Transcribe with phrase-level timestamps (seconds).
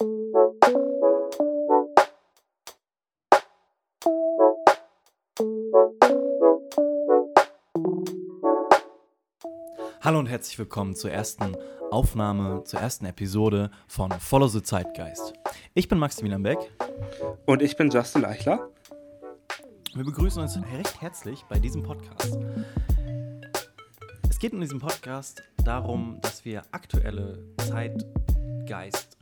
[0.00, 0.10] Hallo
[10.20, 11.56] und herzlich willkommen zur ersten
[11.90, 15.32] Aufnahme, zur ersten Episode von Follow the Zeitgeist.
[15.74, 16.58] Ich bin Maximilian Beck.
[17.46, 18.68] Und ich bin Justin Eichler.
[19.94, 22.38] Wir begrüßen uns recht herzlich bei diesem Podcast.
[24.30, 27.42] Es geht in diesem Podcast darum, dass wir aktuelle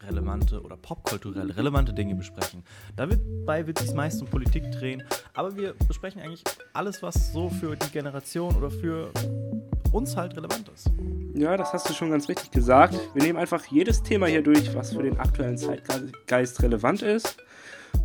[0.07, 2.63] Zeitgeist-relevante oder popkulturell relevante Dinge besprechen.
[2.97, 5.03] Dabei wird sich meist um Politik drehen,
[5.35, 9.11] aber wir besprechen eigentlich alles, was so für die Generation oder für
[9.93, 10.91] uns halt relevant ist.
[11.35, 12.99] Ja, das hast du schon ganz richtig gesagt.
[13.15, 17.37] Wir nehmen einfach jedes Thema hier durch, was für den aktuellen Zeitgeist relevant ist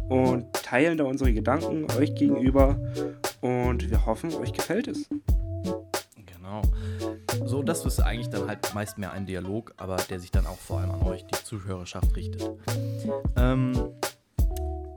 [0.09, 2.77] und teilen da unsere Gedanken euch gegenüber
[3.41, 5.07] und wir hoffen, euch gefällt es.
[7.61, 10.57] So, das ist eigentlich dann halt meist mehr ein Dialog, aber der sich dann auch
[10.57, 12.41] vor allem an euch, die Zuhörerschaft, richtet.
[13.35, 13.73] Ähm,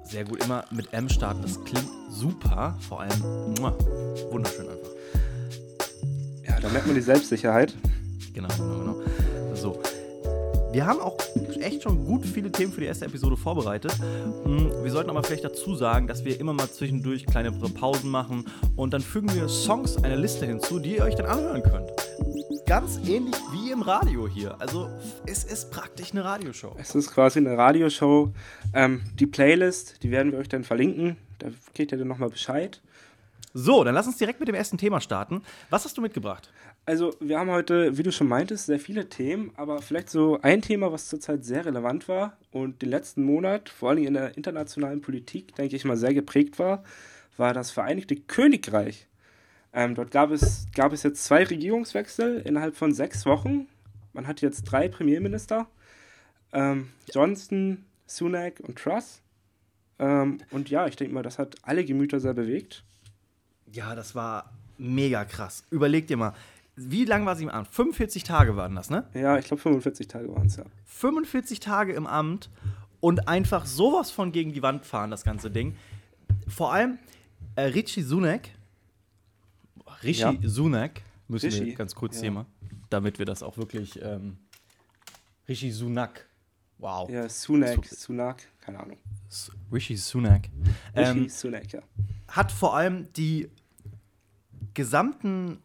[0.03, 3.21] sehr gut, immer mit M starten, das klingt super, vor allem
[3.59, 3.77] muah,
[4.31, 4.89] wunderschön einfach.
[6.49, 7.75] Ja, da merkt man die Selbstsicherheit.
[8.33, 8.97] Genau, genau, genau.
[9.55, 9.83] So.
[10.73, 11.14] Wir haben auch
[11.65, 13.93] echt schon gut viele Themen für die erste Episode vorbereitet.
[14.45, 18.45] Hm, Wir sollten aber vielleicht dazu sagen, dass wir immer mal zwischendurch kleine Pausen machen
[18.77, 21.91] und dann fügen wir Songs einer Liste hinzu, die ihr euch dann anhören könnt.
[22.67, 24.61] Ganz ähnlich wie im Radio hier.
[24.61, 24.89] Also
[25.27, 26.75] es ist praktisch eine Radioshow.
[26.79, 28.33] Es ist quasi eine Radioshow.
[28.73, 31.17] Ähm, die Playlist, die werden wir euch dann verlinken.
[31.39, 32.81] Da kriegt ihr dann nochmal Bescheid.
[33.53, 35.43] So, dann lass uns direkt mit dem ersten Thema starten.
[35.71, 36.51] Was hast du mitgebracht?
[36.87, 40.61] Also, wir haben heute, wie du schon meintest, sehr viele Themen, aber vielleicht so ein
[40.61, 45.01] Thema, was zurzeit sehr relevant war und den letzten Monat, vor allem in der internationalen
[45.01, 46.85] Politik, denke ich mal, sehr geprägt war,
[47.39, 49.07] war das Vereinigte Königreich.
[49.73, 53.67] Ähm, dort gab es, gab es jetzt zwei Regierungswechsel innerhalb von sechs Wochen.
[54.13, 55.67] Man hat jetzt drei Premierminister:
[56.53, 59.23] ähm, Johnson, Sunak und Truss.
[59.99, 62.85] Ähm, und ja, ich denke mal, das hat alle Gemüter sehr bewegt.
[63.73, 65.65] Ja, das war mega krass.
[65.71, 66.35] Überleg dir mal,
[66.77, 67.69] wie lang war sie im Amt?
[67.69, 69.05] 45 Tage waren das, ne?
[69.15, 70.65] Ja, ich glaube 45 Tage waren es ja.
[70.87, 72.51] 45 Tage im Amt
[73.01, 75.77] und einfach sowas von gegen die Wand fahren, das ganze Ding.
[76.49, 76.99] Vor allem
[77.55, 78.49] äh, Richie Sunak,
[80.03, 80.35] Rishi Ja.
[80.43, 82.31] Sunak, müssen Rishi, wir ganz kurz ja.
[82.31, 82.47] mal,
[82.91, 84.39] damit wir das auch wirklich, ähm,
[85.49, 86.27] Rishi Sunak,
[86.79, 88.99] wow, Ja, Sunak, Sunak, keine Ahnung.
[89.73, 90.49] Rishi Sunak,
[90.97, 91.83] Rishi ähm, Sunak, ja.
[92.29, 93.49] hat vor allem die
[94.75, 95.59] gesamten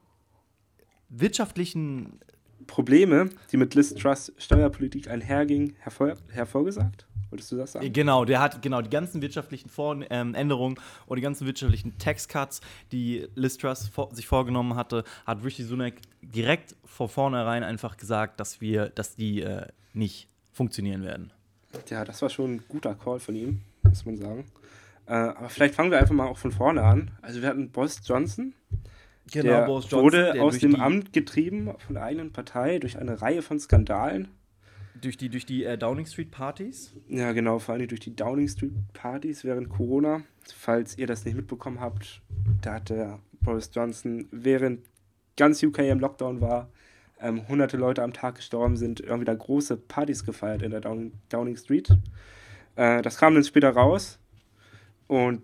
[1.10, 2.20] wirtschaftlichen
[2.68, 7.06] Probleme, die mit Liz Truss Steuerpolitik einhergingen, hervor, hervorgesagt?
[7.30, 7.94] Wolltest du das sagen?
[7.94, 12.62] Genau, der hat genau die ganzen wirtschaftlichen vor ähm, Änderungen und die ganzen wirtschaftlichen Tax-Cuts,
[12.92, 18.40] die Liz Truss vor sich vorgenommen hatte, hat Rishi Sunak direkt vor vornherein einfach gesagt,
[18.40, 21.32] dass wir, dass die äh, nicht funktionieren werden.
[21.90, 24.46] Ja, das war schon ein guter Call von ihm, muss man sagen.
[25.06, 27.12] Äh, aber vielleicht fangen wir einfach mal auch von vorne an.
[27.22, 28.54] Also wir hatten Boris Johnson,
[29.30, 33.42] der wurde aus durch dem die, Amt getrieben von der eigenen Partei durch eine Reihe
[33.42, 34.30] von Skandalen.
[35.02, 36.94] durch die durch die äh, Downing Street Partys.
[37.08, 40.22] Ja, genau, vor allem durch die Downing Street Partys während Corona.
[40.56, 42.22] Falls ihr das nicht mitbekommen habt,
[42.62, 44.82] da hat der Boris Johnson, während
[45.38, 46.70] ganz UK im Lockdown war,
[47.22, 51.14] ähm, hunderte Leute am Tag gestorben sind, irgendwie da große Partys gefeiert in der Downing,
[51.30, 51.90] Downing Street.
[52.76, 54.20] Äh, das kam dann später raus
[55.08, 55.42] und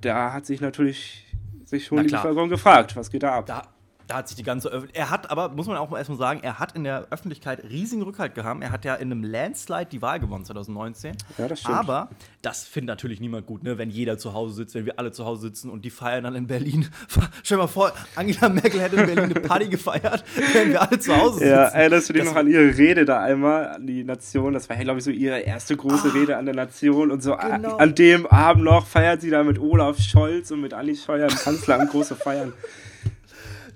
[0.00, 1.25] da hat sich natürlich
[1.68, 2.12] sich schon die.
[2.12, 3.46] Bevölkerung gefragt, was geht da ab?
[3.46, 3.62] Da,
[4.06, 6.58] da hat sich die ganze Öff er hat aber muss man auch erstmal sagen, er
[6.58, 8.62] hat in der Öffentlichkeit riesigen Rückhalt gehabt.
[8.62, 11.16] Er hat ja in einem Landslide die Wahl gewonnen 2019.
[11.38, 11.76] Ja, das stimmt.
[11.76, 12.08] Aber
[12.42, 13.78] das findet natürlich niemand gut, ne?
[13.78, 16.34] wenn jeder zu Hause sitzt, wenn wir alle zu Hause sitzen und die feiern dann
[16.34, 16.88] in Berlin.
[17.42, 20.98] Stell dir mal vor, Angela Merkel hätte in Berlin eine Party gefeiert, während wir alle
[20.98, 21.50] zu Hause sitzen.
[21.50, 24.52] Ja, erinnerst du dich noch an ihre Rede da einmal an die Nation?
[24.52, 27.10] Das war ja, glaube ich, so ihre erste große Rede an der Nation.
[27.10, 27.56] Und so Ah.
[27.56, 27.76] Genau.
[27.76, 31.36] an dem Abend noch feiert sie da mit Olaf Scholz und mit Andi Scheuer, dem
[31.36, 32.52] Kanzleramt, große Feiern.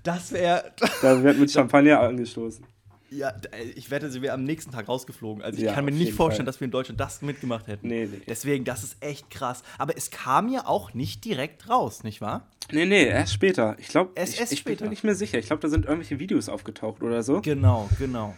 [0.02, 0.72] Das wäre.
[1.02, 2.64] Da wird mit Champagner angestoßen.
[3.12, 5.42] Ja, äh, ich wette, sie wäre am nächsten Tag rausgeflogen.
[5.42, 6.52] Also ich Ja, kann mir nicht vorstellen, Fall.
[6.52, 7.88] dass wir in Deutschland das mitgemacht hätten.
[7.88, 8.20] Nee, nee.
[8.28, 9.62] Deswegen, das ist echt krass.
[9.78, 12.46] Aber es kam ja auch nicht direkt raus, nicht wahr?
[12.70, 13.74] Nee, nee, erst später.
[13.80, 14.84] Ich glaube, Erst- ich, ich bin später.
[14.84, 15.38] mir nicht mehr sicher.
[15.40, 17.40] Ich glaube, da sind irgendwelche Videos aufgetaucht oder so.
[17.40, 18.36] Genau, genau.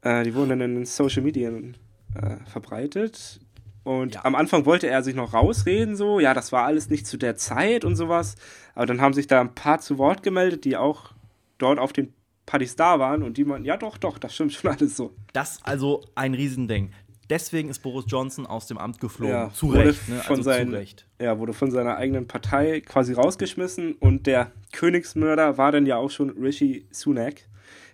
[0.00, 3.40] Äh, die wurden dann in den Social Media äh, verbreitet.
[3.84, 4.24] Und Ja.
[4.24, 7.36] am Anfang wollte er sich noch rausreden, so, ja, das war alles nicht zu der
[7.36, 8.34] Zeit und sowas.
[8.74, 11.12] Aber dann haben sich da ein paar zu Wort gemeldet, die auch
[11.58, 12.12] dort auf den
[12.46, 15.14] Partys da waren und die meinten, ja doch, doch, das stimmt schon alles so.
[15.32, 16.92] Das also ein Riesending.
[17.30, 19.34] Deswegen ist Boris Johnson aus dem Amt geflogen.
[19.34, 20.16] Ja, zu Recht, ne?
[20.16, 21.06] von Also seinen- zu Recht.
[21.18, 26.10] Er wurde von seiner eigenen Partei quasi rausgeschmissen und der Königsmörder war dann ja auch
[26.10, 27.42] schon Rishi Sunak,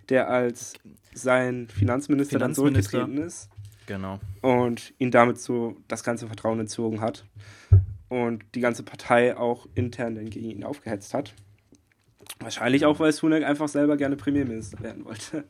[0.09, 0.73] der als
[1.13, 2.91] sein Finanzminister, dann Finanzminister.
[2.91, 3.49] zurückgetreten ist.
[3.91, 4.19] Genau.
[4.41, 7.25] Und ihn damit so das ganze Vertrauen entzogen hat.
[8.07, 11.33] Und die ganze Partei auch intern dann gegen ihn aufgehetzt hat.
[12.39, 15.43] Wahrscheinlich auch, weil Sunak einfach selber gerne Premierminister werden wollte.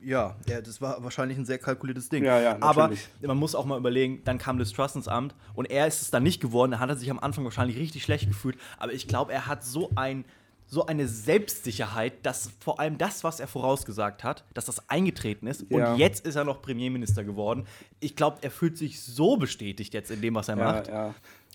[0.00, 2.24] Ja, ja, das war wahrscheinlich ein sehr kalkuliertes Ding.
[2.24, 5.68] Ja, ja, Aber man muss auch mal überlegen, dann kam Liz Truss ins Amt und
[5.68, 6.70] er ist es dann nicht geworden.
[6.70, 8.56] Da hat er sich am Anfang wahrscheinlich richtig schlecht gefühlt.
[8.78, 10.24] Aber ich glaube, er hat so ein
[10.68, 15.64] so eine Selbstsicherheit, dass vor allem das, was er vorausgesagt hat, dass das eingetreten ist.
[15.68, 15.92] Ja.
[15.92, 17.66] Und jetzt ist er noch Premierminister geworden.
[18.00, 20.88] Ich glaube, er fühlt sich so bestätigt jetzt in dem, was er Ja, macht.
[20.88, 21.14] ja.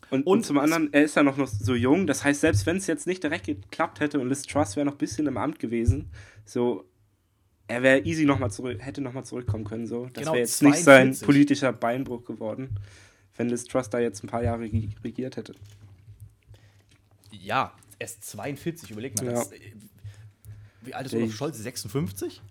[0.09, 2.07] Und, und, Und zum anderen, er ist ja noch, noch so jung.
[2.07, 4.93] Das heißt, selbst wenn es jetzt nicht direkt geklappt hätte und Liz Truss wäre noch
[4.93, 6.09] ein bisschen im Amt gewesen,
[6.45, 6.85] so,
[7.67, 9.87] er wäre easy noch mal zurück, hätte nochmal zurückkommen können.
[9.87, 10.05] So.
[10.07, 11.25] Das Genau, wäre jetzt nicht sein 42.
[11.25, 12.77] politischer Beinbruch geworden,
[13.37, 15.53] wenn Liz Truss da jetzt ein paar Jahre regi- regiert hätte.
[17.31, 19.25] Ja, er ist 42, überleg mal.
[19.27, 19.31] Ja.
[19.33, 19.59] Das, äh,
[20.81, 21.57] wie alt ist Der- Olaf Scholz?
[21.59, 22.41] 56?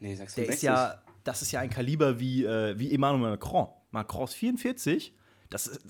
[0.00, 0.54] Nee, Der 66.
[0.54, 3.68] ist ja, das ist ja ein Kaliber wie, äh, wie Emmanuel Macron.
[3.90, 5.12] Macron ist 44.
[5.50, 5.80] Das ist,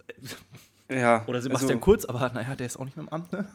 [0.91, 3.49] ja, oder Sebastian also, Kurz, aber naja, der ist auch nicht mehr im Amt, ne?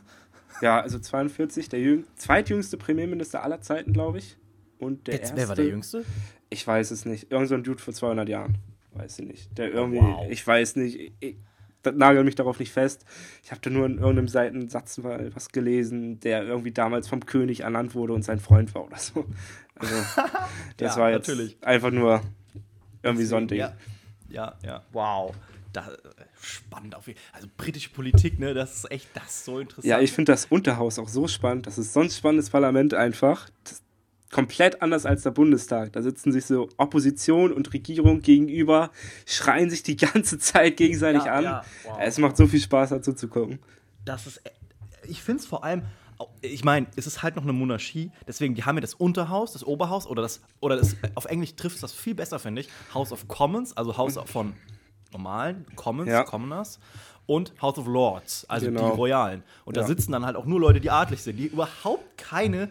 [0.62, 4.38] Ja, also 42, der jüng zweitjüngste Premierminister aller Zeiten, glaube ich.
[4.80, 6.06] Und der Jetzt, erste, wer war der Jüngste?
[6.50, 7.32] Ich weiß es nicht.
[7.32, 8.58] Irgend so ein Dude vor 200 Jahren.
[8.94, 9.58] Weiß ich nicht.
[9.58, 10.28] Der irgendwie, Wow.
[10.30, 11.14] ich weiß nicht.
[11.20, 11.36] Ich,
[11.92, 13.06] nagel mich darauf nicht fest.
[13.44, 17.62] Ich habe da nur in irgendeinem Seitensatz mal was gelesen, der irgendwie damals vom König
[17.62, 19.26] ernannt wurde und sein Freund war oder so.
[19.76, 19.96] Also,
[20.78, 21.58] das Ja, war jetzt natürlich.
[21.62, 22.22] einfach nur
[23.02, 23.60] irgendwie so ein Ding.
[23.60, 23.74] Ja,
[24.30, 24.82] ja, ja.
[24.94, 25.34] Wow.
[25.74, 25.98] Da, äh,
[26.40, 27.30] spannend auf jeden Fall.
[27.34, 29.86] Also britische Politik, ne, das ist echt das ist so interessant.
[29.86, 31.66] Ja, ich finde das Unterhaus auch so spannend.
[31.68, 33.50] Das ist so ein spannendes Parlament einfach.
[33.64, 33.82] Das
[34.34, 35.94] komplett anders als der Bundestag.
[35.94, 38.92] Da sitzen sich so Opposition und Regierung gegenüber,
[39.26, 41.44] schreien sich die ganze Zeit gegenseitig Ja, an.
[41.44, 41.98] ja, wow.
[42.02, 43.60] Es macht so viel Spaß dazu zu gucken.
[44.04, 44.42] das ist,
[45.08, 45.84] ich finde es vor allem,
[46.42, 49.66] ich meine, es ist halt noch eine Monarchie, deswegen, die haben ja das Unterhaus, das
[49.66, 53.12] Oberhaus oder das, oder das, auf Englisch trifft es das viel besser, finde ich, House
[53.12, 54.54] of Commons, also Haus von
[55.12, 56.24] normalen Commons, Ja.
[56.24, 56.80] Commoners
[57.26, 58.90] und House of Lords, also Genau.
[58.92, 59.44] die Royalen.
[59.66, 59.88] Und da Ja.
[59.88, 62.70] sitzen dann halt auch nur Leute, die adlig sind, die überhaupt keine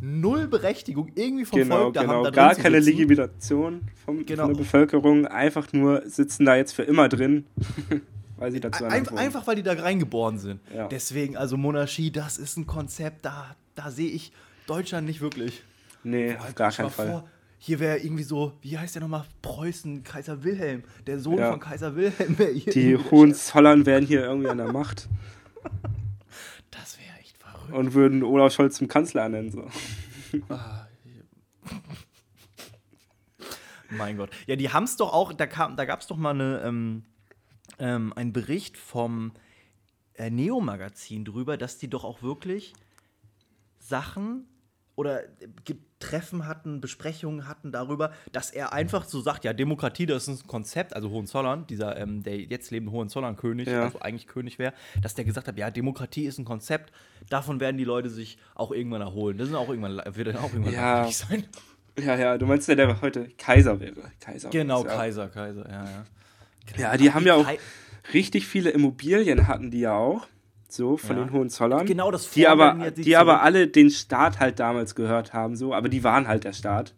[0.00, 2.22] Nullberechtigung irgendwie vom Genau, Volk da haben, genau.
[2.24, 2.78] da drin Gar keine.
[2.80, 4.44] Legitimation vom, Genau.
[4.44, 5.26] von der Bevölkerung.
[5.26, 7.44] Einfach nur sitzen da jetzt für immer drin,
[8.36, 9.18] weil sie dazu Ein, ernannt wurden.
[9.18, 10.60] einfach, weil die da reingeboren sind.
[10.74, 10.88] Ja.
[10.88, 14.32] Deswegen, also Monarchie, das ist ein Konzept, da, da sehe ich
[14.66, 15.62] Deutschland nicht wirklich.
[16.02, 17.08] Nee, auf gar keinen Fall.
[17.08, 19.24] vor, hier wäre irgendwie so, wie heißt der nochmal?
[19.40, 20.82] Preußen, Kaiser Wilhelm.
[21.06, 21.50] Der Sohn Ja.
[21.50, 22.72] von Kaiser Wilhelm hier.
[22.72, 25.08] Die Hohenzollern wären hier irgendwie an der Macht
[26.70, 27.03] Das wäre
[27.64, 27.78] verrückt.
[27.78, 29.50] und würden Olaf Scholz zum Kanzler ernennen.
[29.50, 29.68] So.
[33.90, 34.30] Mein Gott.
[34.46, 37.04] Ja, die haben es doch auch, da, da gab es doch mal eine, ähm,
[37.78, 39.32] ähm, einen Bericht vom
[40.14, 42.74] äh, Neo-Magazin drüber, dass die doch auch wirklich
[43.78, 44.46] Sachen
[44.96, 45.28] oder äh,
[45.98, 50.46] Treffen hatten, Besprechungen hatten darüber, dass er einfach so sagt, ja, Demokratie, das ist ein
[50.46, 53.84] Konzept, also Hohenzollern, dieser, ähm, der jetzt lebende Hohenzollern-König, Ja.
[53.84, 56.92] also eigentlich König wäre, dass der gesagt hat, ja, Demokratie ist ein Konzept,
[57.30, 59.38] davon werden die Leute sich auch irgendwann erholen.
[59.38, 61.08] Das ist auch irgendwann, wird dann auch irgendwann Ja.
[61.10, 61.46] sein.
[61.98, 64.10] Ja, ja, du meinst ja, der heute Kaiser wäre.
[64.20, 64.96] Kaiser Genau, ja.
[64.96, 66.04] Kaiser, Kaiser, ja, ja.
[66.76, 67.46] Ja, die haben ja auch
[68.12, 70.26] richtig viele Immobilien hatten die ja auch.
[70.74, 71.22] So, von Ja.
[71.24, 71.86] den Hohenzollern.
[71.86, 75.88] Genau, das die aber, die aber alle den Staat halt damals gehört haben, so, aber
[75.88, 76.94] die waren halt der Staat.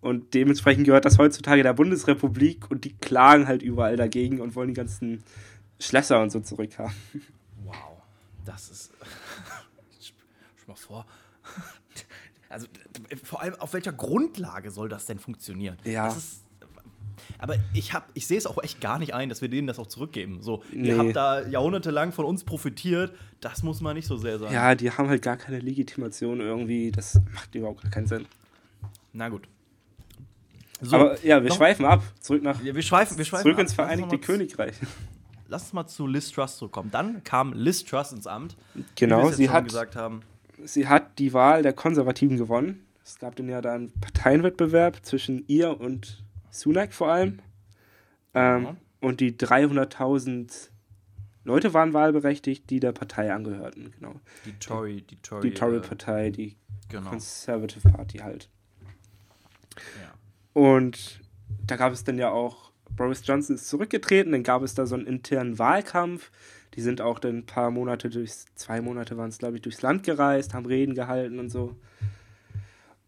[0.00, 4.68] Und dementsprechend gehört das heutzutage der Bundesrepublik und die klagen halt überall dagegen und wollen
[4.68, 5.24] die ganzen
[5.80, 6.94] Schlösser und so zurückhaben.
[7.64, 7.74] Wow,
[8.44, 8.92] das ist.
[10.00, 11.06] Schau mal vor.
[12.48, 12.68] Also,
[13.24, 15.76] vor allem, auf welcher Grundlage soll das denn funktionieren?
[15.82, 16.06] Ja.
[16.06, 16.42] Das ist,
[17.38, 19.78] aber ich, hab, ich sehe es auch echt gar nicht ein, dass wir denen das
[19.78, 20.42] auch zurückgeben.
[20.42, 20.98] So, ihr Nee.
[20.98, 24.54] habt da jahrhundertelang von uns profitiert, das muss man nicht so sehr sagen.
[24.54, 26.90] Ja, die haben halt gar keine Legitimation irgendwie.
[26.92, 28.26] Das macht überhaupt gar keinen Sinn.
[29.12, 29.48] Na gut.
[30.80, 32.02] So, aber ja, wir noch- schweifen ab.
[32.20, 32.62] Zurück nach.
[32.62, 33.60] Ja, wir schweifen, wir schweifen Zurück ab.
[33.62, 34.74] ins Vereinigte Königreich.
[35.48, 36.90] Lass uns mal zu Liz Truss zurückkommen.
[36.90, 38.56] Dann kam Liz Truss ins Amt.
[38.96, 40.20] Genau, sie hat, gesagt haben.
[40.64, 42.84] sie hat die Wahl der Konservativen gewonnen.
[43.04, 46.24] Es gab dann ja da einen Parteienwettbewerb zwischen ihr und
[46.60, 47.38] Sunak vor allem.
[48.34, 48.76] Ähm, Ja.
[49.00, 50.70] Und die 300.000
[51.44, 53.92] Leute waren wahlberechtigt, die der Partei angehörten.
[53.92, 54.14] Genau.
[54.44, 55.42] Die Tory, die Tory.
[55.42, 56.56] Die äh, Tory-Partei, die
[56.88, 57.10] Genau.
[57.10, 58.48] Conservative Party halt.
[59.76, 60.14] Ja.
[60.52, 61.20] Und
[61.66, 64.94] da gab es dann ja auch, Boris Johnson ist zurückgetreten, dann gab es da so
[64.94, 66.30] einen internen Wahlkampf.
[66.74, 69.82] Die sind auch dann ein paar Monate durchs, zwei Monate waren es, glaube ich, durchs
[69.82, 71.76] Land gereist, haben Reden gehalten und so.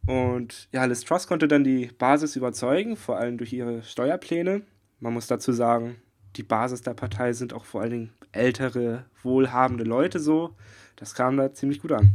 [0.09, 4.63] Und ja, Liz Truss konnte dann die Basis überzeugen, vor allem durch ihre Steuerpläne.
[5.01, 5.97] Man muss dazu sagen,
[6.37, 10.55] die Basis der Partei sind auch vor allen Dingen ältere, wohlhabende Leute so.
[10.97, 12.13] Das kam da ziemlich gut an.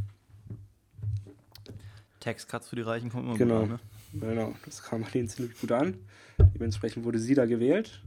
[2.20, 3.62] Tax Cuts für die Reichen kommen immer Genau.
[3.62, 3.80] gut an,
[4.14, 4.28] ne?
[4.36, 5.96] Genau, das kam Marlene ziemlich gut an.
[6.40, 8.02] Dementsprechend wurde sie da gewählt.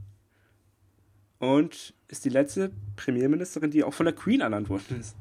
[1.39, 5.15] Und ist die letzte Premierministerin, die auch von der Queen ernannt worden ist.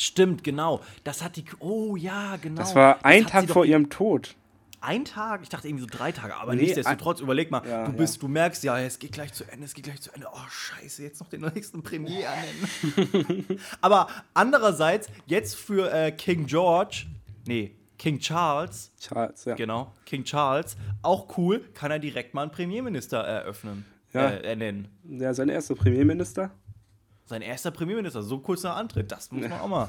[0.00, 0.80] Stimmt, genau.
[1.04, 1.44] Das hat die.
[1.58, 2.56] Oh ja, genau.
[2.60, 4.34] Das war Das ein hat Tag vor ihrem Tod.
[4.82, 5.40] Ein Tag?
[5.42, 6.34] Ich dachte irgendwie so drei Tage.
[6.36, 7.98] Aber Nee, nichtsdestotrotz, überleg mal, Ja, du ja.
[7.98, 10.26] bist, du merkst, ja, es geht gleich zu Ende, es geht gleich zu Ende.
[10.32, 13.58] Oh, scheiße, jetzt noch den nächsten Premier ernennen.
[13.82, 17.04] aber andererseits, jetzt für äh, King George,
[17.46, 19.54] nee, King Charles, Charles, ja.
[19.54, 24.30] genau, King Charles, auch cool, kann er direkt mal einen Premierminister eröffnen, Ja.
[24.30, 24.88] äh, ernennen.
[25.06, 26.50] Ja, sein erster Premierminister.
[27.30, 29.88] Sein erster Premierminister, so kurz nach Antritt, das muss man auch mal.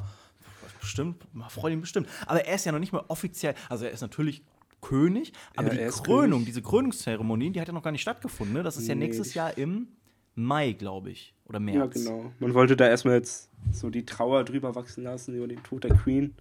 [0.79, 2.07] Bestimmt, man freut ihn bestimmt.
[2.27, 4.43] Aber er ist ja noch nicht mal offiziell, also er ist natürlich
[4.79, 6.45] König, aber Ja, die Krönung, König.
[6.45, 8.53] diese Krönungszeremonie, die hat ja noch gar nicht stattgefunden.
[8.55, 8.61] Ne?
[8.61, 9.87] Das ist ja Nee, nächstes die- Jahr im
[10.35, 11.33] Mai, glaube ich.
[11.45, 12.05] Oder März.
[12.05, 12.31] Ja, genau.
[12.39, 15.95] Man wollte da erstmal jetzt so die Trauer drüber wachsen lassen über den Tod der
[15.95, 16.35] Queen.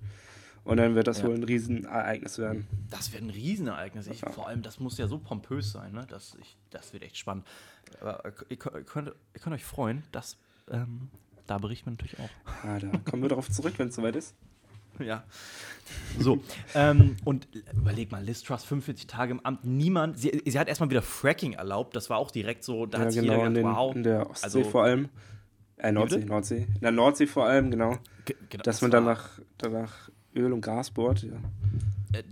[0.64, 1.28] Und dann wird das Ja.
[1.28, 2.66] wohl ein Riesenereignis werden.
[2.90, 4.07] Das wird ein Riesenereignis.
[4.07, 5.92] Ich, vor allem, das muss ja so pompös sein.
[5.95, 6.04] Ne?
[6.11, 7.47] Das, ich, das wird echt spannend.
[8.02, 10.37] Aber ihr, könnt- ihr, könnt, ihr könnt euch freuen, dass
[10.70, 11.08] ähm,
[11.46, 12.30] da berichten wir natürlich auch.
[12.64, 14.34] Ja, da kommen wir darauf zurück, wenn es soweit ist.
[14.98, 15.24] Ja.
[16.18, 16.42] So,
[16.74, 20.90] ähm, und überleg mal, Liz Truss 45 Tage im Amt, niemand, sie, sie hat erstmal
[20.90, 23.54] wieder Fracking erlaubt, das war auch direkt so, da Ja, hat sich genau, jeder in,
[23.54, 23.96] gedacht, den, wow.
[23.96, 25.08] in der Ostsee Also- vor allem.
[25.78, 26.28] Äh, Nordsee, bitte?
[26.28, 26.66] Nordsee.
[26.74, 27.96] In der Nordsee vor allem, genau.
[28.26, 31.32] Ge- genau, Dass das man danach, danach Öl und Gas bohrt, ja.
[32.12, 32.22] äh,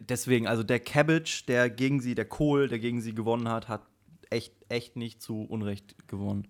[0.00, 3.82] deswegen, also der Cabbage, der gegen sie, der Kohl, der gegen sie gewonnen hat, hat
[4.28, 6.48] echt, echt nicht zu Unrecht gewonnen.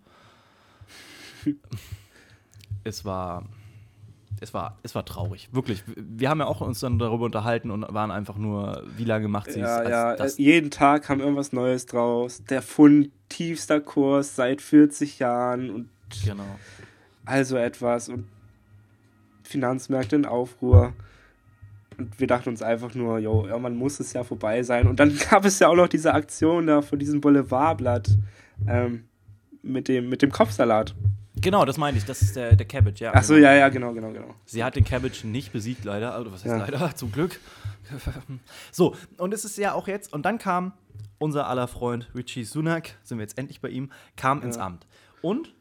[2.84, 3.44] Es war.
[4.42, 5.82] Es war, es war traurig, wirklich.
[5.96, 9.52] Wir haben ja auch uns dann darüber unterhalten und waren einfach nur, wie lange macht
[9.52, 9.68] sie es?
[9.68, 12.42] Ja, als ja, das- jeden Tag kam irgendwas Neues draus.
[12.44, 15.90] Der Fund, tiefster Kurs seit 40 Jahren und
[16.24, 16.44] genau.
[17.26, 18.24] also etwas und
[19.42, 20.94] Finanzmärkte in Aufruhr.
[21.98, 24.86] Und wir dachten uns einfach nur, jo, irgendwann muss es ja vorbei sein.
[24.86, 28.08] Und dann gab es ja auch noch diese Aktion da von diesem Boulevardblatt
[28.66, 29.04] ähm,
[29.62, 30.94] mit, dem, mit dem Kopfsalat.
[31.40, 33.14] Genau, das meinte ich, das ist der, der Cabbage, ja.
[33.14, 33.46] Achso, genau.
[33.46, 34.34] ja, ja, genau, genau, genau.
[34.44, 36.14] Sie hat den Cabbage nicht besiegt, leider.
[36.14, 36.58] Also, was heißt Ja.
[36.58, 36.94] leider?
[36.96, 37.40] Zum Glück.
[38.72, 40.72] so, und es ist ja auch jetzt, und dann kam
[41.18, 44.66] unser aller Freund Richie Sunak, sind wir jetzt endlich bei ihm, kam ins Ja.
[44.66, 44.86] Amt.
[45.22, 45.54] Und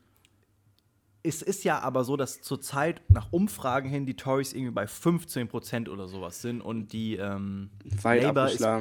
[1.21, 5.89] es ist ja aber so, dass zurzeit nach Umfragen hin die Tories irgendwie bei 15%
[5.89, 7.71] oder sowas sind und die ähm,
[8.01, 8.79] Weit Labour ist, ja.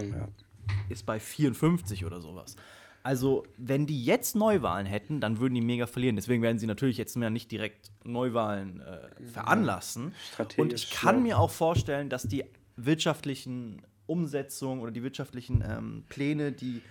[0.88, 2.54] ist bei 54 oder sowas.
[3.02, 6.16] Also, wenn die jetzt Neuwahlen hätten, dann würden die mega verlieren.
[6.16, 10.14] Deswegen werden sie natürlich jetzt mehr nicht direkt Neuwahlen äh, veranlassen.
[10.32, 11.22] strategisch Und ich kann schlau.
[11.22, 12.44] mir auch vorstellen, dass die
[12.76, 16.82] wirtschaftlichen Umsetzungen oder die wirtschaftlichen ähm, Pläne, die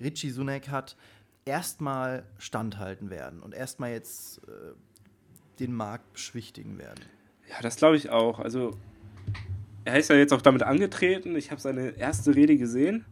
[0.00, 0.96] Richie Sunak hat,
[1.44, 4.74] erstmal standhalten werden und erstmal jetzt äh,
[5.58, 7.00] den Markt beschwichtigen werden.
[7.48, 8.38] Ja, das glaube ich auch.
[8.38, 8.76] Also,
[9.84, 11.36] er ist ja jetzt auch damit angetreten.
[11.36, 13.04] Ich habe seine erste Rede gesehen.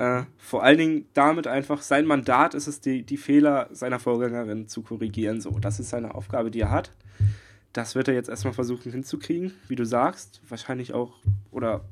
[0.00, 4.66] Äh, vor allen Dingen damit einfach, sein Mandat ist es, die, die Fehler seiner Vorgängerin
[4.66, 5.42] zu korrigieren.
[5.42, 6.94] So, das ist seine Aufgabe, die er hat.
[7.74, 10.40] Das wird er jetzt erstmal versuchen hinzukriegen, wie du sagst.
[10.48, 11.18] Wahrscheinlich auch
[11.50, 11.84] oder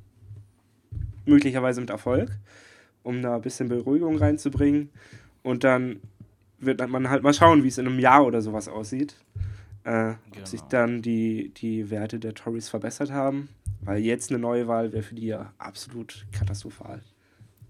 [1.27, 2.31] möglicherweise mit Erfolg,
[3.03, 4.89] um da ein bisschen Beruhigung reinzubringen.
[5.43, 6.01] Und dann
[6.59, 9.17] wird man halt mal schauen, wie es in einem Jahr oder sowas aussieht.
[9.85, 10.41] Äh, Genau.
[10.41, 13.51] Ob sich dann die, die Werte der Tories verbessert haben.
[13.83, 17.03] Weil jetzt eine neue Wahl wäre für die ja absolut katastrophal.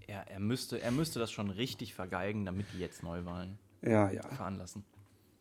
[0.08, 4.22] Er, er, müsste, er müsste das schon richtig vergeigen, damit die jetzt Neuwahlen Ja, ja.
[4.22, 4.84] veranlassen.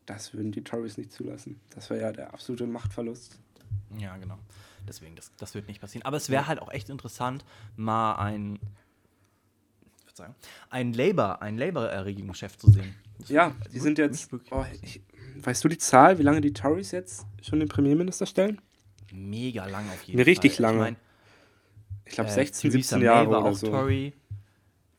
[0.05, 1.59] Das würden die Tories nicht zulassen.
[1.73, 3.39] Das wäre ja der absolute Machtverlust.
[3.97, 4.37] Ja, genau.
[4.87, 6.05] Deswegen, das, das wird nicht passieren.
[6.05, 7.43] Aber es wäre halt auch echt interessant,
[7.75, 8.59] mal ein,
[10.05, 10.35] Verzeihung,
[10.69, 12.93] ein Labour, ein Labour-Regierungschef zu sehen.
[13.19, 14.29] Das Ja, die sind jetzt.
[14.51, 15.01] Oh, ich,
[15.43, 18.61] weißt du die Zahl, wie lange die Tories jetzt schon den Premierminister stellen?
[19.13, 20.63] mega lang auf jeden Nee, richtig Fall.
[20.63, 20.77] lange.
[20.77, 20.95] Ich mein,
[22.05, 23.67] Ich glaube äh, 16, Theresa 17 May Jahre war oder auch so.
[23.69, 24.13] Tory.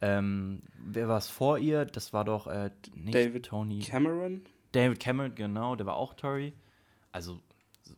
[0.01, 1.85] Ähm, wer war es vor ihr?
[1.85, 3.81] Das war doch äh, nicht David Tony.
[3.81, 4.43] Cameron?
[4.73, 6.53] David Cameron, genau, der war auch Tory.
[7.11, 7.41] Also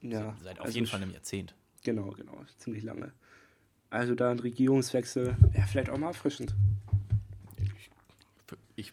[0.01, 1.55] Ja, seit auf also jeden Fall einem Jahrzehnt.
[1.83, 2.45] Genau, genau.
[2.59, 3.13] Ziemlich lange.
[3.91, 6.55] Also da ein Regierungswechsel wäre vielleicht auch mal erfrischend.
[8.77, 8.93] Ich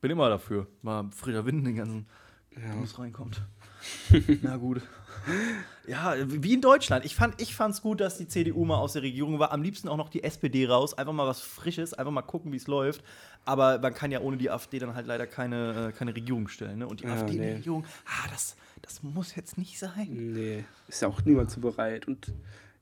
[0.00, 0.66] bin immer dafür.
[0.82, 2.06] Mal frischer Wind in den ganzen
[2.54, 2.74] Ja.
[2.98, 3.42] Reinkommt.
[4.42, 4.82] Na gut.
[5.86, 7.04] Ja, wie in Deutschland.
[7.04, 9.52] Ich fand ich fand's gut, dass die CDU mal aus der Regierung war.
[9.52, 10.94] Am liebsten auch noch die SPD raus.
[10.94, 13.02] Einfach mal was Frisches, einfach mal gucken, wie es läuft.
[13.44, 16.78] Aber man kann ja ohne die AfD dann halt leider keine, äh, keine Regierung stellen.
[16.80, 16.88] Ne?
[16.88, 17.56] Und die Ja, AfD in der nee.
[17.56, 20.08] Regierung, ah, das, das muss jetzt nicht sein.
[20.10, 22.08] Nee, ist ja auch niemand zu bereit.
[22.08, 22.32] Und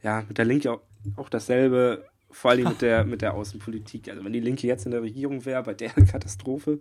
[0.02, 0.80] ja, mit der Linke auch,
[1.16, 4.08] auch dasselbe, vor allem mit der, mit der Außenpolitik.
[4.08, 6.80] Also wenn die Linke jetzt in der Regierung wäre, bei der Katastrophe,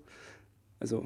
[0.84, 1.06] Also,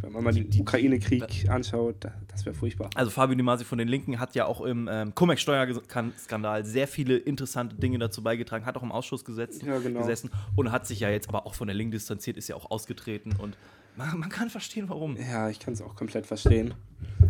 [0.00, 1.96] wenn man mal den Ukraine-Krieg anschaut,
[2.28, 2.88] das wäre furchtbar.
[2.94, 7.18] Also Fabio Di Masi von den Linken hat ja auch im ähm, Cum-Ex-Steuerskandal sehr viele
[7.18, 10.00] interessante Dinge dazu beigetragen, hat auch im Ausschuss gesetzt, Ja, genau.
[10.00, 12.70] gesessen und hat sich ja jetzt aber auch von der Linken distanziert, ist ja auch
[12.70, 13.58] ausgetreten und
[13.96, 15.18] man, man kann verstehen, warum.
[15.18, 16.72] Ja, ich kann es auch komplett verstehen.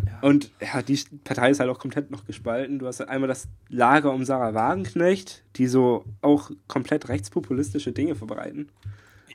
[0.05, 0.19] Ja.
[0.21, 2.79] Und ja, die Partei ist halt auch komplett noch gespalten.
[2.79, 8.69] Du hast einmal das Lager um Sarah Wagenknecht, die so auch komplett rechtspopulistische Dinge verbreiten.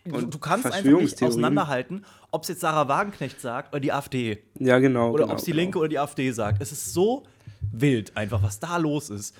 [0.05, 4.43] Du, du kannst einfach nicht auseinanderhalten, ob es jetzt Sarah Wagenknecht sagt oder die AfD.
[4.59, 5.11] Ja, genau.
[5.11, 5.63] Oder genau, ob es die genau.
[5.63, 6.61] Linke oder die AfD sagt.
[6.61, 7.25] Es ist so
[7.73, 9.35] wild einfach, was da los ist.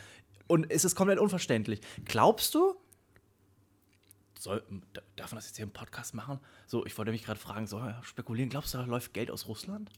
[0.47, 1.81] Und es ist komplett unverständlich.
[2.07, 2.77] Glaubst du,
[4.39, 4.63] soll,
[5.17, 6.39] darf man das jetzt hier im Podcast machen?
[6.67, 9.49] So, ich wollte mich gerade fragen, soll man spekulieren, glaubst du, da läuft Geld aus
[9.49, 9.91] Russland?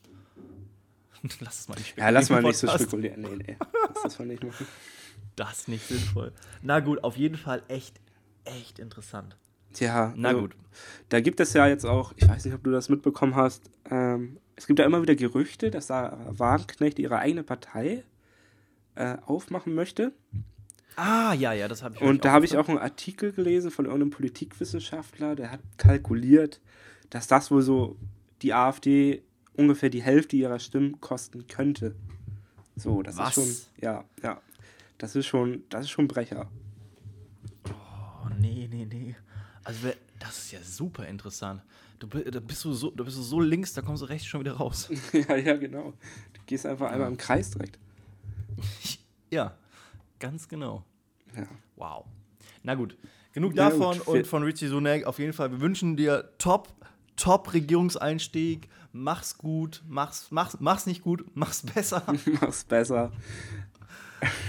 [1.41, 3.21] lass es mal nicht Ja, lass mal nicht so spekulieren.
[3.21, 3.57] Nee, nee.
[3.89, 4.67] Lass das mal nicht machen.
[5.35, 6.33] Das ist nicht sinnvoll.
[6.63, 8.01] Na gut, auf jeden Fall echt,
[8.45, 9.37] echt interessant.
[9.77, 10.57] Tja, Na also, gut.
[11.11, 14.39] Da gibt es ja jetzt auch, ich weiß nicht, ob du das mitbekommen hast, ähm,
[14.57, 18.05] es gibt ja immer wieder Gerüchte, dass Sarah Wagenknecht ihre eigene Partei
[18.95, 20.13] äh, aufmachen möchte.
[20.97, 23.85] Ah, ja, ja, das habe ich Und da habe ich auch einen Artikel gelesen von
[23.85, 26.63] irgendeinem Politikwissenschaftler, der hat kalkuliert,
[27.11, 27.97] dass das wohl so
[28.41, 29.23] die AfD
[29.55, 31.95] ungefähr die Hälfte ihrer Stimmen kosten könnte.
[32.77, 33.29] So, das Was?
[33.29, 34.41] ist schon, ja, ja.
[34.97, 36.51] Das ist schon, das ist schon Brecher.
[37.69, 39.17] Oh, nee, nee, nee.
[39.67, 39.89] Also,
[40.21, 41.61] das ist ja super interessant.
[41.99, 44.39] Du, da, bist du so, da bist du so links, da kommst du rechts schon
[44.39, 44.89] wieder raus.
[45.13, 45.93] ja, ja, genau.
[46.33, 47.77] Du gehst einfach einmal im Kreis direkt.
[49.31, 49.57] ja,
[50.21, 50.85] ganz genau.
[51.35, 51.49] Ja.
[51.75, 52.05] Wow.
[52.63, 52.97] Na gut,
[53.33, 55.03] genug Na davon gut, und von Richie Sunak.
[55.03, 56.69] Auf jeden Fall, wir wünschen dir top,
[57.17, 58.69] top Regierungseinstieg.
[58.93, 62.05] Mach's gut, mach's, mach's, mach's nicht gut, mach's besser.
[62.41, 63.11] Mach's besser.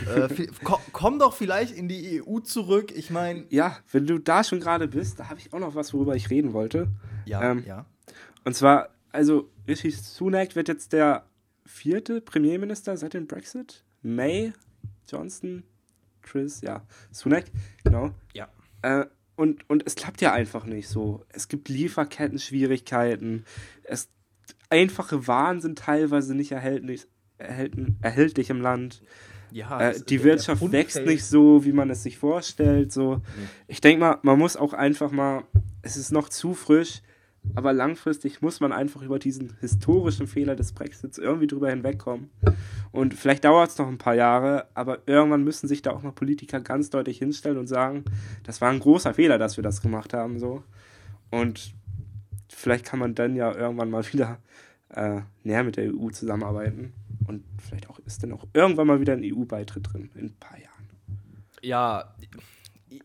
[0.07, 0.47] Äh,
[0.91, 2.91] komm doch vielleicht in die EU zurück.
[2.95, 5.93] Ich meine, Ja, wenn du da schon gerade bist, da habe ich auch noch was,
[5.93, 6.88] worüber ich reden wollte.
[7.25, 7.86] ja, Ähm, ja.
[8.45, 11.25] Und zwar, also Rishi Sunak wird jetzt der
[11.65, 13.83] vierte Premierminister seit dem Brexit.
[14.01, 14.53] May,
[15.09, 15.63] Johnson,
[16.21, 17.45] Chris, ja, Sunak,
[17.83, 18.12] genau.
[18.33, 18.47] Ja.
[18.81, 19.05] Äh,
[19.36, 21.24] und, und es klappt ja einfach nicht so.
[21.29, 23.45] Es gibt Lieferketten-Schwierigkeiten.
[23.83, 24.09] Es,
[24.69, 29.03] einfache Waren sind teilweise nicht erhältlich, erhältlich, erhältlich im Land.
[29.51, 32.91] Ja Äh, die Wirtschaft wächst nicht so, wie man es sich vorstellt.
[32.91, 33.21] So.
[33.67, 35.43] Ich denke mal, man muss auch einfach mal,
[35.81, 37.01] es ist noch zu frisch,
[37.55, 42.29] aber langfristig muss man einfach über diesen historischen Fehler des Brexits irgendwie drüber hinwegkommen.
[42.91, 46.12] Und vielleicht dauert es noch ein paar Jahre, aber irgendwann müssen sich da auch mal
[46.12, 48.03] Politiker ganz deutlich hinstellen und sagen,
[48.43, 50.39] das war ein großer Fehler, dass wir das gemacht haben.
[50.39, 50.63] So.
[51.31, 51.73] Und
[52.49, 54.39] vielleicht kann man dann ja irgendwann mal wieder
[54.89, 56.93] äh, näher mit der EU zusammenarbeiten.
[57.28, 60.58] Und vielleicht auch ist dann auch irgendwann mal wieder ein EU-Beitritt drin, in ein paar
[60.60, 60.90] Jahren.
[61.62, 62.16] Ja,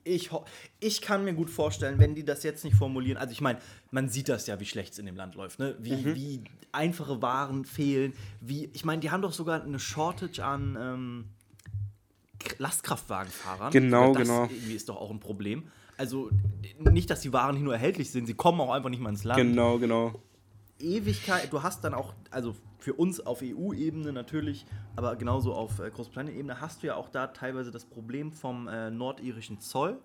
[0.04, 0.30] ich,
[0.78, 3.18] ich kann mir gut vorstellen, wenn die das jetzt nicht formulieren.
[3.18, 3.58] Also, ich meine,
[3.90, 5.74] man sieht das ja, wie schlecht es in dem Land läuft, ne?
[5.80, 6.14] Wie, Mhm.
[6.14, 8.12] wie einfache Waren fehlen.
[8.40, 11.24] Wie, ich meine, die haben doch sogar eine Shortage an ähm,
[12.58, 13.72] Lastkraftwagenfahrern.
[13.72, 14.44] Genau, das genau.
[14.44, 15.64] Irgendwie ist doch auch ein Problem.
[15.96, 16.30] Also,
[16.78, 19.24] nicht, dass die Waren nicht nur erhältlich sind, sie kommen auch einfach nicht mal ins
[19.24, 19.38] Land.
[19.40, 20.12] Genau, genau.
[20.82, 24.66] Ewigkeit, du hast dann auch, also für uns auf EU-Ebene natürlich,
[24.96, 28.90] aber genauso auf äh, Großbritannien-Ebene hast du ja auch da teilweise das Problem vom äh,
[28.90, 29.98] nordirischen Zoll.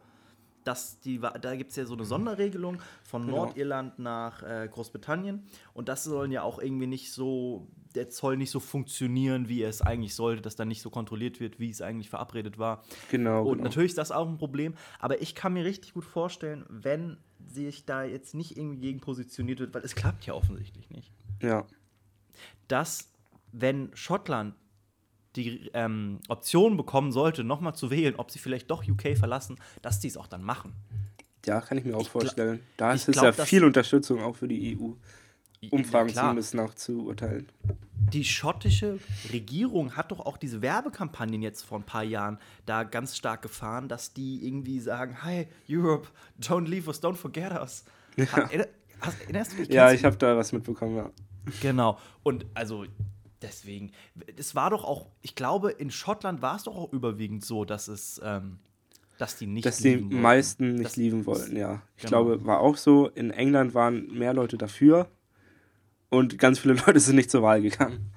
[0.64, 3.46] Dass die, da gibt es ja so eine Sonderregelung von Genau.
[3.46, 8.52] Nordirland nach äh, Großbritannien und das sollen ja auch irgendwie nicht so, der Zoll nicht
[8.52, 12.10] so funktionieren, wie es eigentlich sollte, dass dann nicht so kontrolliert wird, wie es eigentlich
[12.10, 12.84] verabredet war.
[13.12, 13.64] Genau, Und genau.
[13.66, 17.86] natürlich ist das auch ein Problem, aber ich kann mir richtig gut vorstellen, wenn sich
[17.86, 21.66] da jetzt nicht irgendwie gegen positioniert wird, weil es klappt ja offensichtlich nicht, Ja.
[22.68, 23.10] dass
[23.52, 24.54] wenn Schottland
[25.36, 30.00] die ähm, Option bekommen sollte, nochmal zu wählen, ob sie vielleicht doch UK verlassen, dass
[30.00, 30.74] die es auch dann machen.
[31.46, 32.60] ja, kann ich mir auch Ich vorstellen.
[32.76, 34.92] Da ist es glaub, ja viel Unterstützung auch für die EU.
[35.72, 37.48] Umfragen Ja, zumindest nach zu urteilen.
[38.14, 39.00] Die schottische
[39.34, 43.90] Regierung hat doch auch diese Werbekampagnen jetzt vor ein paar Jahren da ganz stark gefahren,
[43.90, 46.08] dass die irgendwie sagen, hi, Europe,
[46.40, 47.84] don't leave us, don't forget us.
[48.18, 48.68] Ha- erinner-
[49.02, 49.70] hast- Erinnerst du dich?
[49.70, 51.12] Ja, ich habe da was mitbekommen, ja.
[51.62, 51.98] Genau.
[52.24, 52.86] Und also
[53.42, 53.92] deswegen,
[54.38, 57.88] es war doch auch, ich glaube, in Schottland war es doch auch überwiegend so, dass
[57.88, 58.60] es, ähm,
[59.18, 60.22] dass die nicht Dass die wollten.
[60.22, 61.82] meisten nicht Das- lieben wollten, ja.
[61.98, 62.24] Ich Genau.
[62.26, 63.08] glaube, war auch so.
[63.10, 65.10] In England waren mehr Leute dafür
[66.10, 68.12] und ganz viele Leute sind nicht zur Wahl gegangen.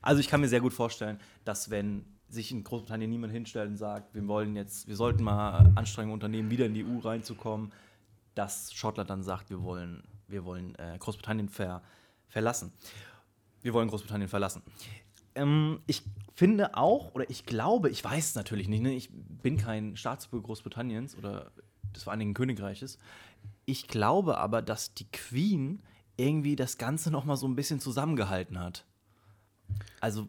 [0.00, 3.76] Also ich kann mir sehr gut vorstellen, dass wenn sich in Großbritannien niemand hinstellt und
[3.76, 7.72] sagt, wir wollen jetzt, wir sollten mal Anstrengungen unternehmen, wieder in die EU reinzukommen,
[8.34, 11.82] dass Schottland dann sagt, wir wollen, wir wollen äh, Großbritannien ver,
[12.28, 12.72] verlassen.
[13.62, 14.62] Wir wollen Großbritannien verlassen.
[15.34, 16.02] Ähm, ich
[16.34, 18.94] finde auch, oder ich glaube, ich weiß es natürlich nicht, ne?
[18.94, 21.50] ich bin kein Staatsbürger Großbritanniens oder
[21.94, 22.98] des Vereinigten Königreiches.
[23.64, 25.82] Ich glaube aber, dass die Queen
[26.18, 28.84] irgendwie das Ganze noch mal so ein bisschen zusammengehalten hat.
[30.00, 30.28] Also,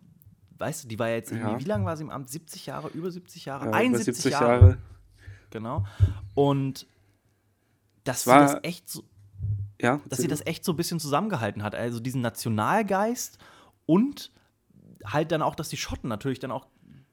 [0.57, 1.59] weißt du, die war ja jetzt irgendwie, Ja.
[1.59, 2.29] wie lange war sie im Amt?
[2.29, 3.63] 70 Jahre, über 70 Jahre?
[3.65, 4.45] Ja, über 71 70 Jahre.
[4.61, 4.77] Jahre.
[5.49, 5.85] Genau.
[6.35, 6.85] Und
[8.03, 9.03] dass sie war- das echt so,
[9.81, 11.73] Ja, dass sie das echt so ein bisschen zusammengehalten hat.
[11.73, 13.37] Also diesen Nationalgeist
[13.85, 14.31] und
[15.05, 16.67] halt dann auch, dass die Schotten natürlich dann auch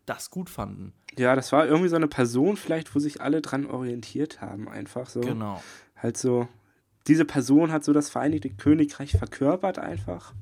[0.04, 0.92] das gut fanden.
[1.18, 5.08] ja, das war irgendwie so eine Person vielleicht, wo sich alle dran orientiert haben, einfach
[5.08, 5.20] so.
[5.20, 5.62] Genau.
[5.96, 6.46] Halt so,
[7.08, 10.32] diese Person hat so das Vereinigte Königreich verkörpert einfach.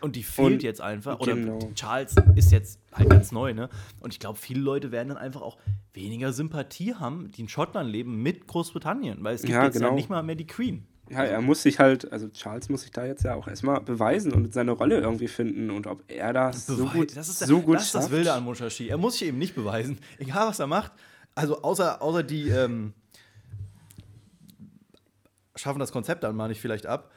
[0.00, 1.20] Und die fehlt Und- jetzt einfach.
[1.20, 1.58] Oder genau.
[1.74, 3.68] Charles ist jetzt halt ganz neu, ne?
[4.00, 5.58] Und ich glaube, viele Leute werden dann einfach auch
[5.92, 9.22] weniger Sympathie haben, die in Schottland leben, mit Großbritannien.
[9.22, 9.94] Weil es gibt Ja, jetzt ja genau.
[9.94, 10.86] nicht mal mehr die Queen.
[11.10, 14.32] Ja, er muss sich halt, also Charles muss sich da jetzt ja auch erstmal beweisen
[14.32, 17.74] und seine Rolle irgendwie finden und ob er das so gut, das ist, so gut
[17.76, 18.10] das, ist das.
[18.12, 18.86] Wilde an Mushashi.
[18.88, 19.98] Er muss sich eben nicht beweisen.
[20.18, 20.92] Egal, was er macht.
[21.34, 22.94] Also, außer, außer die ähm,
[25.60, 27.10] schaffen das Konzept dann mal nicht vielleicht ab.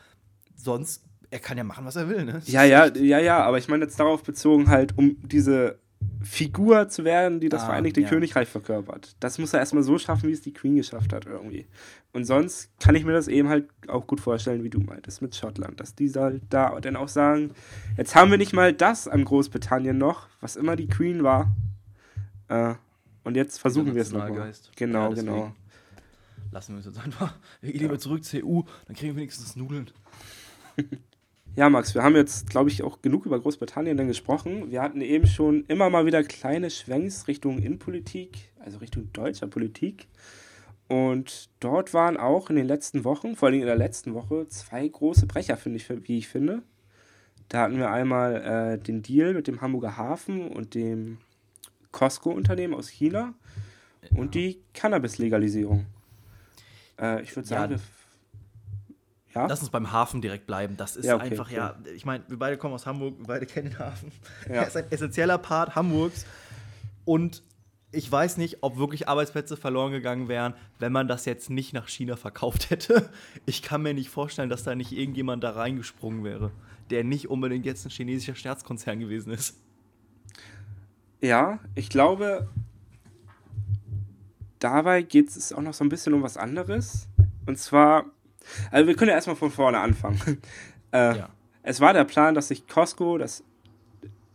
[0.55, 2.41] Sonst, er kann ja machen, was er will, ne?
[2.45, 5.79] Ja, ist ja, ja, ja, aber ich meine jetzt darauf bezogen halt, um diese
[6.21, 8.09] Figur zu werden, die das Ah, Vereinigte ja.
[8.09, 9.15] Königreich verkörpert.
[9.21, 11.65] Das muss er erstmal so schaffen, wie es die Queen geschafft hat irgendwie.
[12.11, 15.33] Und sonst kann ich mir das eben halt auch gut vorstellen, wie du meintest, mit
[15.35, 17.51] Schottland, dass die halt da dann auch sagen,
[17.97, 21.55] jetzt haben wir nicht mal das an Großbritannien noch, was immer die Queen war.
[22.49, 22.75] Äh,
[23.23, 24.51] und jetzt versuchen wir es nochmal.
[24.75, 25.27] Genau, Ja, deswegen.
[25.27, 25.55] genau.
[26.53, 27.35] Lassen wir uns jetzt einfach.
[27.61, 29.89] Wir gehen lieber zurück zur EU, dann kriegen wir wenigstens Nudeln.
[31.55, 34.71] Ja, Max, wir haben jetzt, glaube ich, auch genug über Großbritannien dann gesprochen.
[34.71, 40.07] Wir hatten eben schon immer mal wieder kleine Schwenks Richtung Innenpolitik, also Richtung deutscher Politik.
[40.87, 44.87] Und dort waren auch in den letzten Wochen, vor allem in der letzten Woche, zwei
[44.87, 46.63] große Brecher, finde ich, wie ich finde.
[47.49, 51.19] Da hatten wir einmal äh, den Deal mit dem Hamburger Hafen und dem
[51.91, 53.35] Costco-Unternehmen aus China
[54.15, 55.85] und die Cannabis-Legalisierung.
[56.99, 57.79] Äh, ich würde Ja, sagen, wir.
[59.33, 60.77] Ja, Lass uns beim Hafen direkt bleiben.
[60.77, 61.55] Das ist Ja, okay, einfach, okay.
[61.55, 64.11] ja, ich meine, wir beide kommen aus Hamburg, wir beide kennen den Hafen.
[64.47, 64.55] Ja.
[64.55, 66.25] Er ist ein essentieller Part Hamburgs.
[67.03, 67.41] Und
[67.91, 71.87] ich weiß nicht, ob wirklich Arbeitsplätze verloren gegangen wären, wenn man das jetzt nicht nach
[71.87, 73.09] China verkauft hätte.
[73.45, 76.51] Ich kann mir nicht vorstellen, dass da nicht irgendjemand da reingesprungen wäre,
[76.91, 79.57] der nicht unbedingt jetzt ein chinesischer Staatskonzern gewesen ist.
[81.21, 82.49] Ja, ich glaube,
[84.63, 87.07] dabei geht es auch noch so ein bisschen um was anderes.
[87.45, 88.05] Und zwar,
[88.71, 90.19] also wir können ja erstmal von vorne anfangen.
[90.91, 91.29] Äh, Ja.
[91.63, 93.43] Es war der Plan, dass sich Costco, das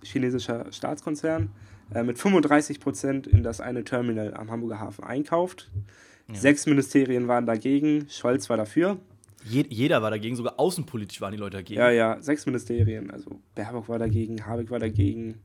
[0.03, 1.51] chinesische Staatskonzern,
[1.95, 5.71] äh, mit 35% in das eine Terminal am Hamburger Hafen einkauft.
[6.33, 8.99] Sechs Ministerien waren dagegen, Scholz war dafür.
[9.45, 11.79] Je jeder war dagegen, sogar außenpolitisch waren die Leute dagegen.
[11.81, 13.11] Ja, ja, sechs Ministerien.
[13.11, 15.39] Also Baerbock war dagegen, Habeck war dagegen,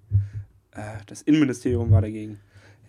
[0.72, 2.40] äh, das Innenministerium war dagegen.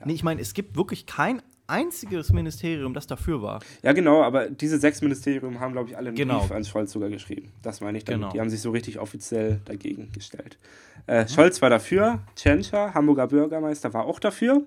[0.05, 3.61] Nee, ich meine, es gibt wirklich kein einziges Ministerium, das dafür war.
[3.83, 6.41] Ja, genau, aber diese sechs Ministerien haben, glaube ich, alle einen Genau.
[6.41, 7.53] Brief an Scholz sogar geschrieben.
[7.63, 8.21] Das meine ich damit.
[8.21, 8.33] Genau.
[8.33, 10.59] Die haben sich so richtig offiziell dagegen gestellt.
[11.07, 14.63] Äh, Scholz war dafür, Tschentscher, Hamburger Bürgermeister, war auch dafür.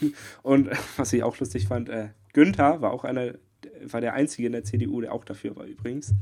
[0.42, 3.34] Und was ich auch lustig fand, äh, Günther war auch einer,
[3.84, 6.12] war der Einzige in der CDU, der auch dafür war übrigens.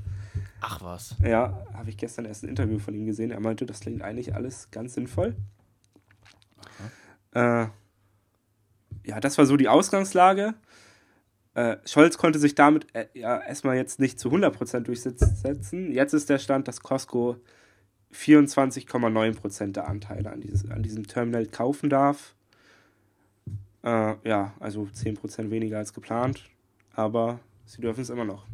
[0.60, 1.16] Ach was.
[1.24, 3.30] Ja, habe ich gestern erst ein Interview von ihm gesehen.
[3.30, 5.34] Er meinte, das klingt eigentlich alles ganz sinnvoll.
[7.34, 7.66] Äh,
[9.04, 10.54] ja, das war so die Ausgangslage.
[11.54, 15.92] Äh, Scholz konnte sich damit äh, ja erstmal jetzt nicht zu 100% durchsetzen.
[15.92, 17.36] Jetzt ist der Stand, dass Costco
[18.14, 22.34] 24,9% der Anteile an, dieses, an diesem Terminal kaufen darf.
[23.82, 26.48] Äh, ja, also 10% weniger als geplant.
[26.94, 28.46] Aber sie dürfen es immer noch.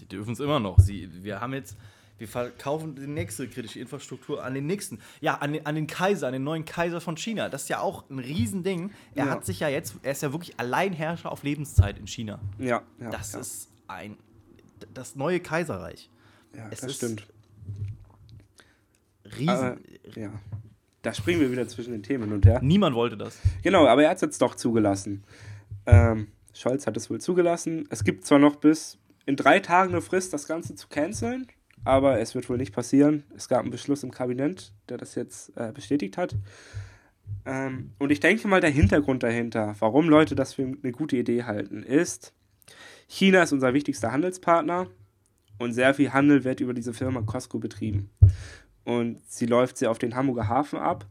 [0.00, 0.78] Die dürfen es immer noch.
[0.78, 1.76] Sie, wir haben jetzt,
[2.18, 5.00] wir verkaufen die nächste kritische Infrastruktur an den nächsten.
[5.20, 7.48] Ja, an den, an den Kaiser, an den neuen Kaiser von China.
[7.48, 8.90] Das ist ja auch ein Riesending.
[9.14, 9.30] Er Ja.
[9.32, 12.40] hat sich ja jetzt, er ist ja wirklich Alleinherrscher auf Lebenszeit in China.
[12.58, 13.10] Ja, ja.
[13.10, 13.40] Das ja.
[13.40, 14.16] ist ein,
[14.94, 16.10] das neue Kaiserreich.
[16.54, 17.26] Ja, Es das stimmt.
[19.38, 19.48] Riesen.
[19.48, 19.76] Aber,
[20.14, 20.30] ja.
[21.02, 22.60] Da springen wir wieder zwischen den Themen hin und her.
[22.62, 23.38] Niemand wollte das.
[23.62, 25.22] Genau, aber er hat es jetzt doch zugelassen.
[25.84, 27.86] Ähm, Scholz hat es wohl zugelassen.
[27.90, 31.46] Es gibt zwar noch bis in drei Tagen eine Frist, das Ganze zu canceln,
[31.86, 33.22] aber es wird wohl nicht passieren.
[33.36, 36.34] Es gab einen Beschluss im Kabinett, der das jetzt äh, bestätigt hat.
[37.44, 41.44] Ähm, und ich denke mal, der Hintergrund dahinter, warum Leute das für eine gute Idee
[41.44, 42.34] halten, ist,
[43.06, 44.88] China ist unser wichtigster Handelspartner
[45.58, 48.10] und sehr viel Handel wird über diese Firma Costco betrieben.
[48.84, 51.06] Und sie läuft sehr auf den Hamburger Hafen ab,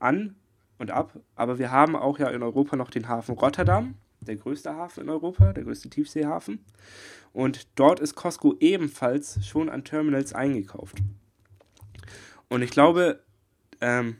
[0.00, 0.34] an
[0.78, 1.12] und ab.
[1.36, 5.10] Aber wir haben auch ja in Europa noch den Hafen Rotterdam, der größte Hafen in
[5.10, 6.64] Europa, der größte Tiefseehafen.
[7.32, 10.98] Und dort ist Costco ebenfalls schon an Terminals eingekauft.
[12.48, 13.20] Und ich glaube,
[13.80, 14.16] ähm,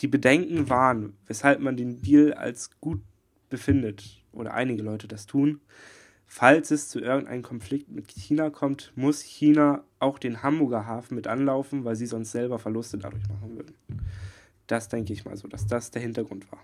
[0.00, 3.00] die Bedenken waren, weshalb man den Deal als gut
[3.50, 5.60] befindet, oder einige Leute das tun,
[6.26, 11.26] falls es zu irgendeinem Konflikt mit China kommt, muss China auch den Hamburger Hafen mit
[11.26, 13.74] anlaufen, weil sie sonst selber Verluste dadurch machen würden.
[14.66, 16.60] Das denke ich mal so, dass das der Hintergrund war.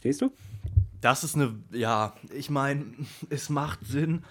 [0.00, 0.32] Stehst du?
[1.02, 2.84] Das ist eine, ja, ich meine,
[3.30, 4.24] es macht Sinn,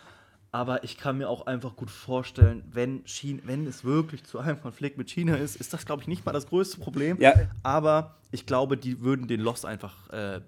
[0.51, 4.60] aber ich kann mir auch einfach gut vorstellen, wenn, China, wenn es wirklich zu einem
[4.60, 7.21] Konflikt mit China ist, ist das, glaube ich, nicht mal das größte Problem.
[7.21, 7.34] Ja.
[7.62, 10.41] Aber ich glaube, die würden den Loss einfach, äh,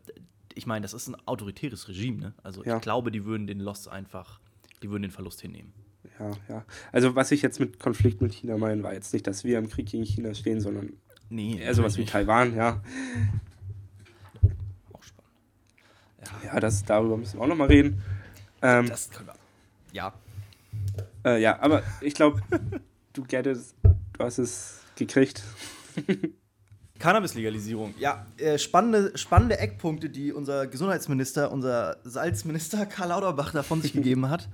[0.56, 2.34] ich meine, das ist ein autoritäres Regime, ne?
[2.42, 2.78] Also Ja.
[2.78, 4.40] ich glaube, die würden den Loss einfach,
[4.82, 5.72] die würden den Verlust hinnehmen.
[6.20, 6.66] Ja, ja.
[6.92, 9.70] Also was ich jetzt mit Konflikt mit China meine, war jetzt nicht, dass wir im
[9.70, 10.94] Krieg gegen China stehen, sondern
[11.30, 12.82] Nee, eher sowas wie Taiwan, ja.
[16.46, 18.02] Ja, das, darüber müssen wir auch nochmal reden.
[18.62, 19.36] Ähm, Das können wir.
[19.92, 20.14] Ja.
[21.26, 22.42] äh, ja, aber ich glaube,
[23.14, 25.44] du get it, du hast es gekriegt.
[27.00, 27.94] Cannabis-Legalisierung.
[27.98, 33.94] Ja, äh, spannende, spannende Eckpunkte, die unser Gesundheitsminister, unser Salzminister Karl Lauterbach da von sich
[33.94, 34.48] gegeben hat.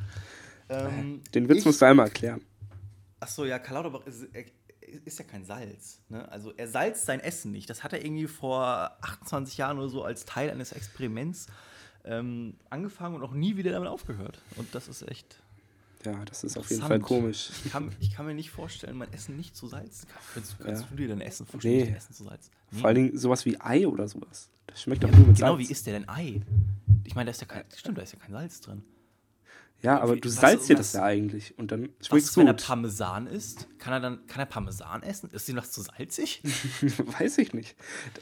[0.70, 2.42] Ähm, Den Witz ich- musst du einmal erklären.
[3.20, 4.46] Achso, ja, Karl Lauterbach ist, er,
[5.06, 6.00] ist ja kein Salz.
[6.10, 6.30] Ne?
[6.32, 7.69] Also er salzt sein Essen nicht.
[7.69, 11.47] Das hat er irgendwie vor 28 Jahren oder so als Teil eines Experiments
[12.06, 14.39] ähm, angefangen und auch nie wieder damit aufgehört.
[14.56, 15.39] Und das ist echt.
[16.06, 17.50] Ja, das ist auf jeden Fall komisch.
[17.65, 20.08] Ich kann, ich kann mir nicht vorstellen, mein Essen nicht zu salzen.
[20.34, 20.88] Kannst, du- kannst Ja.
[20.89, 21.95] du dir dein Essen vorstellen, Nee.
[21.97, 22.52] Essen zu salzen?
[22.71, 22.80] Nee.
[22.80, 24.50] Vor allen Dingen sowas wie Ei oder sowas.
[24.67, 25.67] Das schmeckt doch Ja, nur mit genau, Salz.
[25.67, 26.41] wie isst der denn Ei?
[27.04, 28.84] Ich meine, da ist ja kein, stimmt, da ist ja kein Salz drin.
[29.82, 32.54] Ja, aber du salzt dir das ja eigentlich und dann Was schmeckt's ist, wenn er
[32.54, 32.66] gut.
[32.66, 33.68] Parmesan isst?
[33.80, 35.30] Kann er dann kann er Parmesan essen?
[35.30, 36.42] Ist ihm das zu salzig?
[37.20, 37.76] Weiß ich nicht.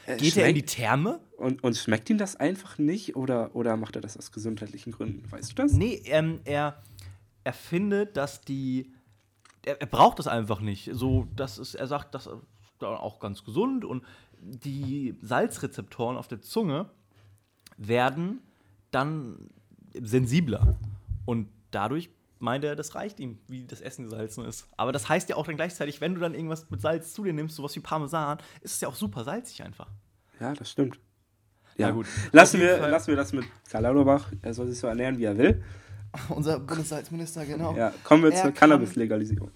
[0.06, 1.20] Äh, Geht er in die schmeckt- Therme?
[1.38, 5.30] und, und schmeckt ihm das einfach nicht oder, oder macht er das aus gesundheitlichen Gründen?
[5.30, 5.72] Weißt du das?
[5.72, 6.82] Nee, ähm, er,
[7.44, 8.92] er findet, dass die.
[9.64, 10.90] Er, er braucht das einfach nicht.
[10.92, 12.34] So, das ist, er sagt, das ist
[12.84, 14.04] auch ganz gesund und
[14.38, 16.90] die Salzrezeptoren auf der Zunge
[17.78, 18.40] werden
[18.90, 19.48] dann
[19.98, 20.76] sensibler.
[21.26, 22.08] Und dadurch
[22.38, 24.66] meint er, das reicht ihm, wie das Essen gesalzen ist.
[24.78, 27.32] Aber das heißt ja auch dann gleichzeitig, wenn du dann irgendwas mit Salz zu dir
[27.34, 29.88] nimmst, sowas wie Parmesan, ist es ja auch super salzig einfach.
[30.40, 30.98] Ja, das stimmt.
[31.76, 32.06] Ja, gut.
[32.32, 34.32] Lassen wir, Fall- lassen wir das mit Karl Lauterbach.
[34.42, 35.62] Er soll sich so ernähren, wie er will.
[36.30, 37.76] Unser Bundessalzminister, genau.
[37.76, 39.50] Ja, kommen wir Er zur Cannabis-Legalisierung.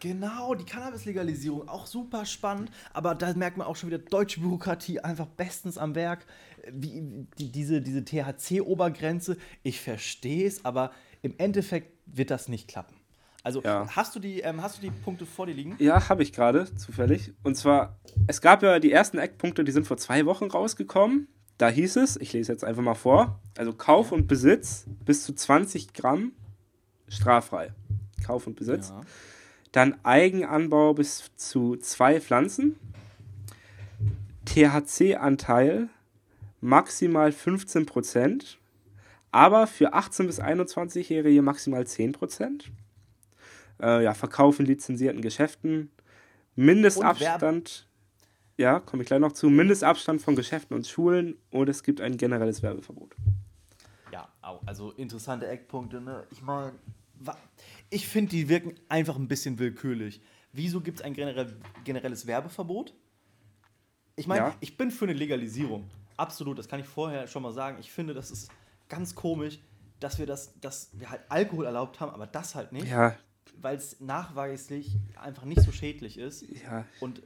[0.00, 4.98] Genau, die Cannabis-Legalisierung, auch super spannend, aber da merkt man auch schon wieder deutsche Bürokratie
[5.00, 6.24] einfach bestens am Werk.
[6.72, 10.90] Wie, die, diese diese THC-Obergrenze, ich verstehe es, aber
[11.22, 12.94] im Endeffekt wird das nicht klappen.
[13.42, 13.86] Also Ja.
[13.94, 15.76] hast, du die, ähm, hast du die Punkte vor dir liegen?
[15.78, 17.32] Ja, habe ich gerade, zufällig.
[17.42, 21.26] Und zwar, es gab ja die ersten Eckpunkte, die sind vor zwei Wochen rausgekommen.
[21.56, 25.32] Da hieß es, ich lese jetzt einfach mal vor, also Kauf und Besitz bis zu
[25.34, 26.32] 20 Gramm
[27.08, 27.72] straffrei.
[28.26, 28.90] Kauf und Besitz.
[28.90, 29.00] Ja.
[29.72, 32.76] Dann Eigenanbau bis zu zwei Pflanzen.
[34.44, 35.88] THC-Anteil
[36.60, 38.56] maximal 15%,
[39.32, 42.64] aber für 18- bis 21-Jährige maximal 10%.
[43.80, 45.90] Äh, ja, Verkauf in lizenzierten Geschäften.
[46.56, 47.86] Mindestabstand,
[48.58, 49.48] ja, komme ich gleich noch zu.
[49.48, 53.14] Mindestabstand von Geschäften und Schulen und es gibt ein generelles Werbeverbot.
[54.12, 56.00] Ja, au- also interessante Eckpunkte.
[56.00, 56.24] Ne?
[56.30, 56.72] Ich meine,
[57.88, 60.20] ich finde, die wirken einfach ein bisschen willkürlich.
[60.52, 62.92] Wieso gibt es ein generell, generelles Werbeverbot?
[64.16, 64.54] Ich meine, Ja.
[64.60, 65.88] ich bin für eine Legalisierung.
[66.16, 67.78] Absolut, das kann ich vorher schon mal sagen.
[67.80, 68.50] Ich finde, das ist
[68.90, 69.58] ganz komisch,
[70.00, 73.16] dass wir das, dass wir halt Alkohol erlaubt haben, aber das halt nicht, Ja,
[73.60, 76.42] weil es nachweislich einfach nicht so schädlich ist.
[76.62, 77.22] ja, Und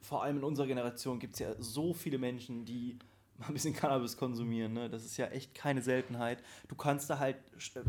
[0.00, 2.98] vor allem in unserer Generation gibt es ja so viele Menschen, die
[3.38, 4.72] mal ein bisschen Cannabis konsumieren.
[4.72, 4.88] Ne?
[4.90, 6.42] Das ist ja echt keine Seltenheit.
[6.68, 7.82] Du kannst da halt st-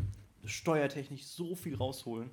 [0.46, 2.30] steuertechnisch so viel rausholen.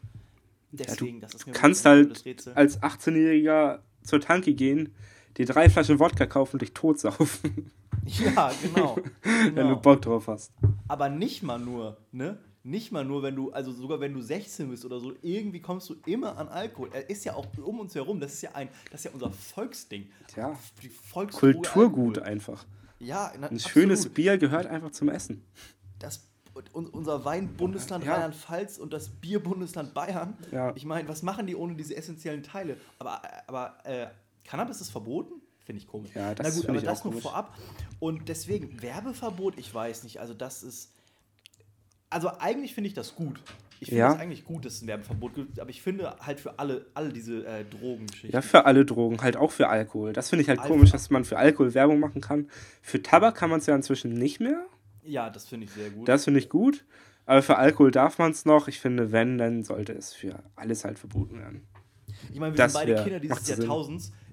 [0.73, 4.95] Deswegen, das ist mir kannst wirklich ein halt als 18-Jähriger zur Tanke gehen,
[5.37, 7.71] dir drei Flaschen Wodka kaufen und dich totsaufen,
[8.07, 8.97] Ja, genau.
[9.23, 9.77] wenn du genau.
[9.77, 10.53] Bock drauf hast.
[10.89, 12.39] Aber nicht mal nur, ne?
[12.63, 15.89] Nicht mal nur, wenn du, also sogar wenn du 16 bist oder so, irgendwie kommst
[15.89, 16.91] du immer an Alkohol.
[16.93, 19.31] Er ist ja auch um uns herum, das ist ja ein, das ist ja unser
[19.31, 20.09] Volksding.
[20.37, 20.59] Ja.
[20.83, 22.33] Die Volksdroge Kulturgut Alkohol.
[22.33, 22.65] einfach.
[22.99, 24.15] Ja, na, Ein schönes absolut.
[24.15, 25.45] Bier gehört einfach zum Essen.
[26.01, 26.27] das,
[26.75, 28.15] un- unser Weinbundesland Ja.
[28.15, 30.37] Rheinland-Pfalz und das Bierbundesland Bayern.
[30.51, 30.73] Ja.
[30.75, 32.79] Ich meine, was machen die ohne diese essentiellen Teile?
[32.99, 34.07] Aber, aber äh,
[34.47, 35.35] Cannabis ist verboten?
[35.65, 36.11] Finde ich komisch.
[36.15, 37.23] Ja, das Na gut, aber das nur komisch.
[37.25, 37.57] vorab.
[37.99, 40.21] Und deswegen, Werbeverbot, ich weiß nicht.
[40.21, 40.93] Also, das ist.
[42.09, 43.41] Also, eigentlich finde ich das gut.
[43.81, 44.13] Ich finde Ja.
[44.15, 47.11] es eigentlich gut, dass es ein Werbeverbot gibt, aber ich finde halt für alle, alle
[47.13, 48.31] diese äh, Drogengeschichten.
[48.31, 50.13] Ja, für alle Drogen, halt auch für Alkohol.
[50.15, 50.73] Das finde ich halt Alpha.
[50.73, 52.49] komisch, dass man für Alkohol Werbung machen kann.
[52.81, 54.65] Für Tabak kann man es ja inzwischen nicht mehr.
[55.05, 56.09] Ja, das finde ich sehr gut.
[56.09, 56.85] Das finde ich gut.
[57.27, 58.67] Aber für Alkohol darf man es noch.
[58.69, 61.67] Ich finde, wenn, dann sollte es für alles halt verboten werden.
[62.33, 63.69] Ich meine, wir Das sind beide wär- Kinder dieses macht Sinn.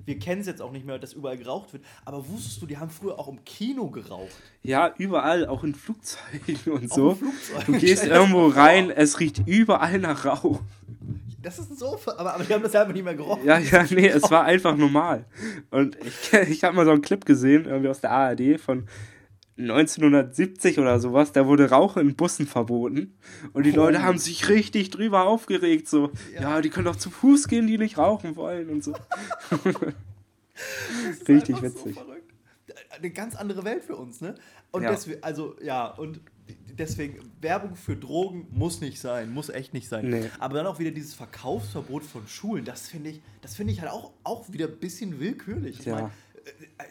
[0.05, 1.83] Wir kennen es jetzt auch nicht mehr, dass überall geraucht wird.
[2.05, 4.31] Aber wusstest du, die haben früher auch im Kino geraucht?
[4.61, 7.09] Ja, überall, auch in Flugzeugen und Auch so.
[7.11, 7.65] im Flugzeug.
[7.65, 10.59] Du gehst irgendwo rein, es riecht überall nach Rauch.
[11.41, 13.45] das ist so, aber, aber die haben das einfach nicht mehr gerochen.
[13.45, 15.25] Ja, ja, nee, es war einfach normal.
[15.71, 18.87] Und ich, ich habe mal so einen Clip gesehen, irgendwie aus der ARD von
[19.57, 23.17] 1970 oder sowas, da wurde Rauchen in Bussen verboten.
[23.53, 23.77] Und die oh.
[23.77, 25.87] Leute haben sich richtig drüber aufgeregt.
[25.87, 26.41] So, ja.
[26.41, 26.61] ja.
[26.61, 28.93] die können doch zu Fuß gehen, die nicht rauchen wollen und so.
[31.27, 31.95] richtig witzig.
[31.95, 32.01] So
[32.97, 34.35] Eine ganz andere Welt für uns, ne?
[34.71, 34.91] Und ja.
[34.91, 36.19] deswegen, also ja, und
[36.77, 40.09] deswegen, Werbung für Drogen muss nicht sein, muss echt nicht sein.
[40.09, 40.29] Nee.
[40.39, 43.91] Aber dann auch wieder dieses Verkaufsverbot von Schulen, das finde ich, das finde ich halt
[43.91, 45.79] auch, auch wieder ein bisschen willkürlich.
[45.79, 45.95] Ich ja.
[45.95, 46.11] meine,
[46.79, 46.83] äh,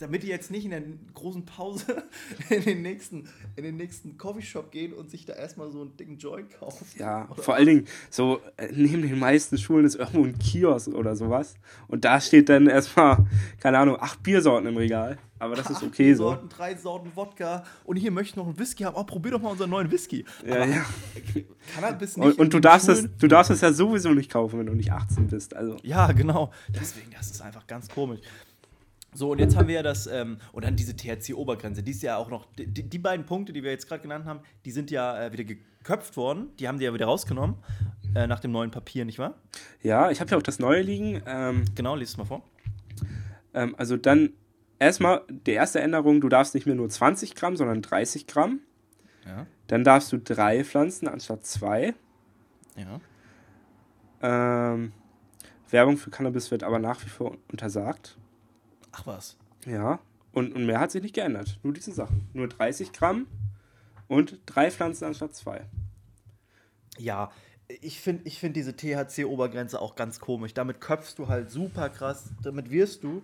[0.00, 0.82] damit die jetzt nicht in der
[1.14, 2.02] großen Pause
[2.50, 6.18] in den nächsten, in den nächsten Coffeeshop gehen und sich da erstmal so einen dicken
[6.18, 6.86] Joint kaufen.
[6.98, 7.48] Ja, vor was?
[7.48, 11.54] allen Dingen, so äh, neben den meisten Schulen ist irgendwo ein Kiosk oder sowas.
[11.86, 13.26] Und da steht dann erstmal,
[13.60, 15.18] keine Ahnung, acht Biersorten im Regal.
[15.38, 16.24] Aber das ist okay so.
[16.24, 18.94] Sorten, drei Sorten Wodka und hier möchte ich noch einen Whisky haben.
[18.94, 20.24] Oh, probier doch mal unseren neuen Whisky.
[20.46, 20.84] Ja, Aber ja.
[21.74, 22.26] Cannabis nicht.
[22.26, 24.92] Und, und du, darfst es, du darfst es ja sowieso nicht kaufen, wenn du nicht
[24.92, 25.56] 18 bist.
[25.56, 25.78] Also.
[25.82, 26.52] Ja, genau.
[26.68, 28.20] Deswegen, das ist einfach ganz komisch.
[29.12, 32.16] So, und jetzt haben wir ja das, ähm, und dann diese THC-Obergrenze, die ist ja
[32.16, 35.24] auch noch, die, die beiden Punkte, die wir jetzt gerade genannt haben, die sind ja
[35.24, 37.56] äh, wieder geköpft worden, die haben die ja wieder rausgenommen,
[38.14, 39.34] äh, nach dem neuen Papier, nicht wahr?
[39.82, 41.22] Ja, ich habe ja auch das neue liegen.
[41.26, 42.42] Ähm, genau, lies es mal vor.
[43.54, 44.32] Ähm, also dann
[44.78, 48.60] erstmal die erste Änderung, du darfst nicht mehr nur 20 Gramm, sondern 30 Gramm.
[49.26, 49.46] Ja.
[49.66, 51.94] Dann darfst du drei pflanzen anstatt zwei.
[52.76, 53.00] Ja.
[54.22, 54.92] Ähm,
[55.70, 58.16] Werbung für Cannabis wird aber nach wie vor untersagt.
[59.00, 59.36] Ach was.
[59.66, 60.00] Ja,
[60.32, 61.58] und, und mehr hat sich nicht geändert.
[61.62, 62.28] Nur diese Sachen.
[62.32, 63.26] Nur 30 Gramm
[64.08, 65.66] und drei Pflanzen anstatt zwei.
[66.98, 67.30] Ja,
[67.80, 70.54] ich finde ich find diese THC-Obergrenze auch ganz komisch.
[70.54, 72.30] Damit köpfst du halt super krass.
[72.42, 73.22] Damit wirst du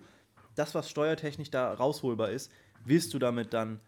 [0.55, 2.51] das, was steuertechnisch da rausholbar ist,
[2.83, 3.79] wirst du damit dann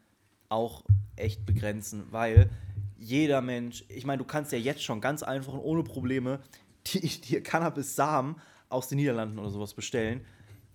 [0.50, 0.84] auch
[1.16, 2.50] echt begrenzen, weil
[2.98, 6.40] jeder Mensch, ich meine, du kannst ja jetzt schon ganz einfach und ohne Probleme
[6.88, 8.36] die, die Cannabis-Samen
[8.68, 10.26] aus den Niederlanden oder sowas bestellen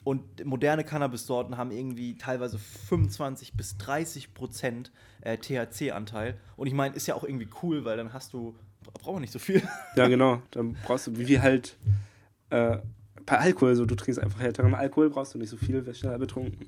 [0.04, 6.38] und moderne Cannabis-Sorten haben irgendwie teilweise 25 bis 30 Prozent äh, THC-Anteil.
[6.56, 8.54] Und ich meine, ist ja auch irgendwie cool, weil dann hast du,
[8.92, 9.62] braucht man nicht so viel.
[9.96, 10.42] Ja, genau.
[10.50, 11.78] Dann brauchst du, wie halt
[12.50, 12.78] äh,
[13.24, 16.18] bei Alkohol, so du trinkst einfach härteren Alkohol, brauchst du nicht so viel, wirst schneller
[16.18, 16.66] betrunken.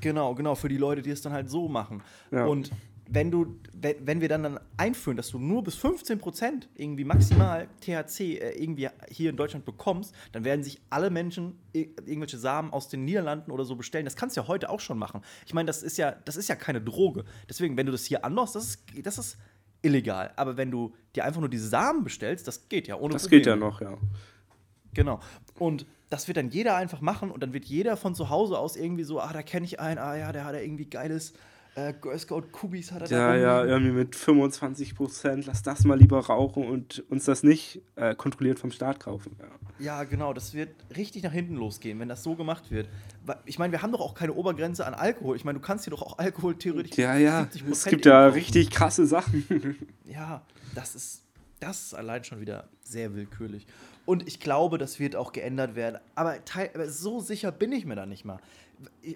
[0.00, 2.02] Genau, genau, für die Leute, die es dann halt so machen.
[2.32, 2.46] Ja.
[2.46, 2.70] Und
[3.12, 7.66] wenn du, wenn, wenn wir dann, dann einführen, dass du nur bis 15% irgendwie maximal
[7.80, 12.88] THC äh, irgendwie hier in Deutschland bekommst, dann werden sich alle Menschen irgendwelche Samen aus
[12.88, 14.04] den Niederlanden oder so bestellen.
[14.04, 15.22] Das kannst du ja heute auch schon machen.
[15.44, 17.24] Ich meine, das ist ja, das ist ja keine Droge.
[17.48, 19.38] Deswegen, wenn du das hier anmachst, das ist, das ist
[19.82, 20.32] illegal.
[20.36, 23.40] Aber wenn du dir einfach nur diese Samen bestellst, das geht ja ohne Das Probleme.
[23.40, 23.98] geht ja noch, ja.
[24.94, 25.18] Genau.
[25.58, 28.76] Und das wird dann jeder einfach machen und dann wird jeder von zu Hause aus
[28.76, 31.34] irgendwie so, ah, da kenne ich einen, ah ja, der hat ja irgendwie geiles
[31.88, 35.98] äh, Girl Scout Kubis hat er Ja, ja, irgendwie mit 25 Prozent, lass das mal
[35.98, 39.36] lieber rauchen und uns das nicht äh, kontrolliert vom Staat kaufen.
[39.38, 39.84] Ja.
[39.84, 42.88] ja, genau, das wird richtig nach hinten losgehen, wenn das so gemacht wird.
[43.44, 45.36] Ich meine, wir haben doch auch keine Obergrenze an Alkohol.
[45.36, 46.96] Ich meine, du kannst hier doch auch Alkohol theoretisch.
[46.96, 49.76] Ja, ja, es gibt ja richtig krasse Sachen.
[50.04, 50.42] ja,
[50.74, 51.22] das ist,
[51.60, 53.66] das ist allein schon wieder sehr willkürlich.
[54.06, 56.00] Und ich glaube, das wird auch geändert werden.
[56.14, 56.36] Aber,
[56.74, 58.40] aber so sicher bin ich mir da nicht mal.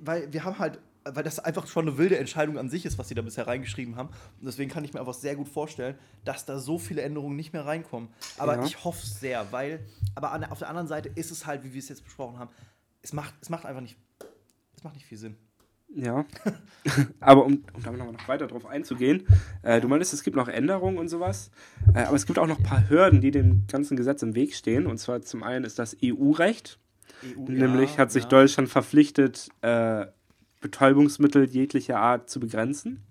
[0.03, 3.08] Weil wir haben halt weil das einfach schon eine wilde Entscheidung an sich ist, was
[3.08, 4.08] sie da bisher reingeschrieben haben.
[4.08, 7.52] Und deswegen kann ich mir einfach sehr gut vorstellen, dass da so viele Änderungen nicht
[7.52, 8.08] mehr reinkommen.
[8.38, 8.64] Aber ja.
[8.64, 9.80] ich hoffe es sehr, weil,
[10.14, 12.50] aber an, auf der anderen Seite ist es halt, wie wir es jetzt besprochen haben,
[13.02, 13.96] es macht, es macht einfach nicht,
[14.76, 15.36] es macht nicht viel Sinn.
[15.94, 16.24] Ja,
[17.20, 19.26] aber um, um da noch weiter drauf einzugehen,
[19.62, 21.50] äh, du meinst, es gibt noch Änderungen und sowas,
[21.94, 24.54] äh, aber es gibt auch noch ein paar Hürden, die dem ganzen Gesetz im Weg
[24.54, 24.86] stehen.
[24.86, 26.80] Und zwar zum einen ist das EU-Recht.
[27.22, 28.28] EU, Nämlich ja, hat sich ja.
[28.28, 30.06] Deutschland verpflichtet, äh,
[30.64, 33.03] Betäubungsmittel jeglicher Art zu begrenzen.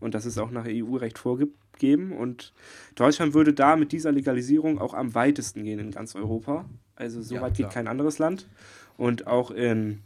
[0.00, 2.12] Und das ist auch nach EU-Recht vorgegeben.
[2.12, 2.54] Und
[2.94, 6.64] Deutschland würde da mit dieser Legalisierung auch am weitesten gehen in ganz Europa.
[6.96, 8.48] Also so ja, weit geht kein anderes Land.
[8.96, 10.00] Und auch in,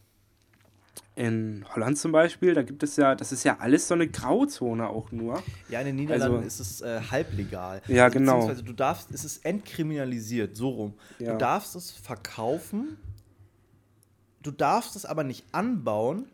[1.15, 4.89] in Holland zum Beispiel, da gibt es ja, das ist ja alles so eine Grauzone
[4.89, 5.41] auch nur.
[5.69, 7.81] Ja, in den Niederlanden also, ist es äh, halblegal.
[7.87, 8.33] Ja, also, genau.
[8.39, 10.95] Beziehungsweise du darfst, es ist entkriminalisiert, so rum.
[11.21, 11.35] Ja.
[11.35, 12.97] Du darfst es verkaufen,
[14.43, 16.27] du darfst es aber nicht anbauen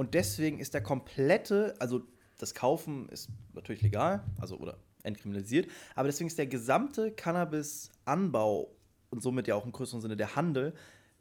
[0.00, 2.00] und deswegen ist der komplette, also
[2.38, 8.70] das Kaufen ist natürlich legal, also oder entkriminalisiert, aber deswegen ist der gesamte Cannabis-Anbau
[9.10, 10.72] und somit ja auch im größeren Sinne der Handel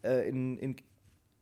[0.02, 0.78] äh, in, in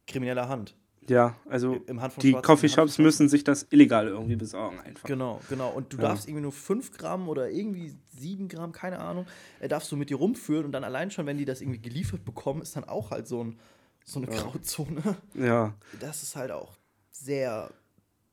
[0.08, 0.76] krimineller Hand.
[1.08, 1.76] Ja, also
[2.24, 5.08] die Coffeeshops müssen sich das illegal irgendwie besorgen einfach.
[5.08, 5.70] Genau, genau.
[5.70, 6.08] Und du ja.
[6.08, 9.28] darfst irgendwie nur 5 Gramm oder irgendwie 7 Gramm, keine Ahnung,
[9.60, 12.26] äh, darfst du mit dir rumführen und dann allein schon, wenn die das irgendwie geliefert
[12.26, 13.60] bekommen, ist dann auch halt so, ein,
[14.06, 14.42] so eine ja.
[14.42, 15.04] Grauzone.
[15.36, 15.76] Ja.
[16.00, 16.80] Das ist halt auch
[17.24, 17.72] sehr,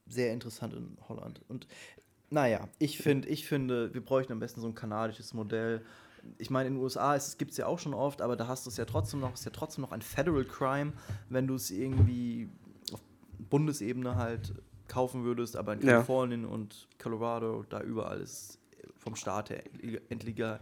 [0.06, 1.40] sehr interessant in Holland.
[1.48, 1.66] Und
[2.30, 5.84] naja, ich, find, ich finde, wir bräuchten am besten so ein kanadisches Modell
[6.38, 8.70] ich meine, in den USA gibt es ja auch schon oft, aber da hast du
[8.70, 10.92] es ja trotzdem noch, ist ja trotzdem noch ein Federal Crime,
[11.28, 12.48] wenn du es irgendwie
[12.92, 13.00] auf
[13.50, 14.54] Bundesebene halt
[14.88, 15.92] kaufen würdest, aber in Ja.
[15.94, 18.58] Kalifornien und Colorado, da überall ist
[18.98, 19.62] vom Staat her
[20.08, 20.60] entlegal,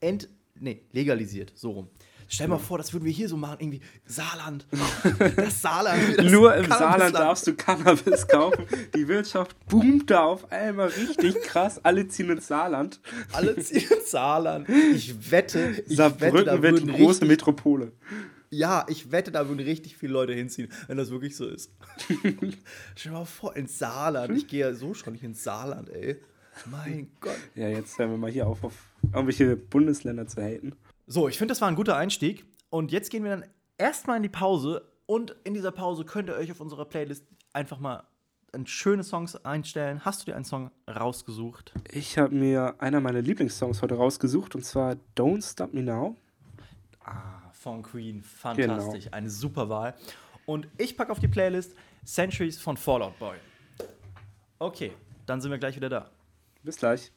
[0.00, 1.88] ent, nee, legalisiert, so rum.
[2.30, 4.66] Stell mal vor, das würden wir hier so machen, irgendwie Saarland.
[5.36, 5.98] Das Saarland.
[6.18, 6.66] Das Nur im.
[6.66, 8.66] Saarland darfst du Cannabis kaufen.
[8.94, 11.82] Die Wirtschaft boomt da auf einmal richtig krass.
[11.84, 13.00] Alle ziehen ins Saarland.
[13.32, 14.68] Alle ziehen ins Saarland.
[14.68, 17.92] Ich wette, ich wette, Saarbrücken da wird eine große Metropole.
[18.50, 21.72] Ja, ich wette, da würden richtig viele Leute hinziehen, wenn das wirklich so ist.
[21.98, 24.36] Stell dir mal vor, ins Saarland.
[24.36, 26.16] Ich gehe ja so schon nicht ins Saarland, ey.
[26.66, 27.38] Mein Gott.
[27.54, 28.74] Ja, jetzt hören wir mal hier auf, auf
[29.12, 30.74] irgendwelche Bundesländer zu haten.
[31.10, 32.44] So, ich finde, das war ein guter Einstieg.
[32.68, 33.44] Und jetzt gehen wir dann
[33.78, 34.92] erstmal in die Pause.
[35.06, 38.04] Und in dieser Pause könnt ihr euch auf unserer Playlist einfach mal
[38.52, 40.04] ein schöne Songs einstellen.
[40.04, 41.72] Hast du dir einen Song rausgesucht?
[41.90, 46.14] Ich habe mir einer meiner Lieblingssongs heute rausgesucht und zwar Don't Stop Me Now.
[47.02, 48.22] Ah, von Queen.
[48.22, 49.08] Fantastisch.
[49.10, 49.94] Eine super Wahl.
[50.44, 53.38] Und ich packe auf die Playlist Centuries von Fallout Boy.
[54.58, 54.92] Okay,
[55.24, 56.10] dann sind wir gleich wieder da.
[56.62, 57.12] Bis gleich.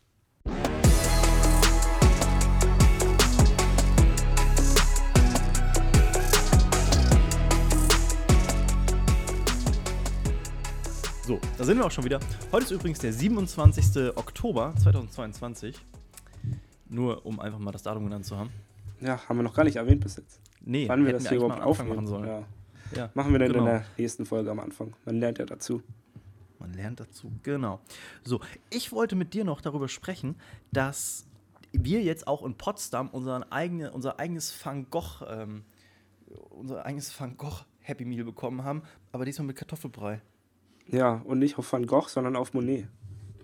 [11.32, 12.20] So, da sind wir auch schon wieder.
[12.52, 14.18] Heute ist übrigens der 27.
[14.18, 15.80] Oktober 2022.
[16.90, 18.50] Nur um einfach mal das Datum genannt zu haben.
[19.00, 20.42] Ja, haben wir noch gar nicht erwähnt bis jetzt.
[20.60, 22.28] Nee, Wann wir das hier überhaupt mal am Anfang aufnehmen machen sollen.
[22.28, 22.44] Ja.
[22.98, 23.60] Ja, Machen wir dann genau.
[23.60, 24.94] in der nächsten Folge am Anfang.
[25.06, 25.82] Man lernt ja dazu.
[26.60, 27.80] Man lernt dazu, genau.
[28.26, 30.36] So, ich wollte mit dir noch darüber sprechen,
[30.74, 31.28] dass
[31.72, 35.64] wir jetzt auch in Potsdam unseren eigene, unser eigenes Van Gogh, ähm,
[36.50, 40.20] unser eigenes Van Gogh Happy Meal bekommen haben, aber diesmal mit Kartoffelbrei.
[40.92, 42.88] Ja, und nicht auf Van Gogh, sondern auf Monet.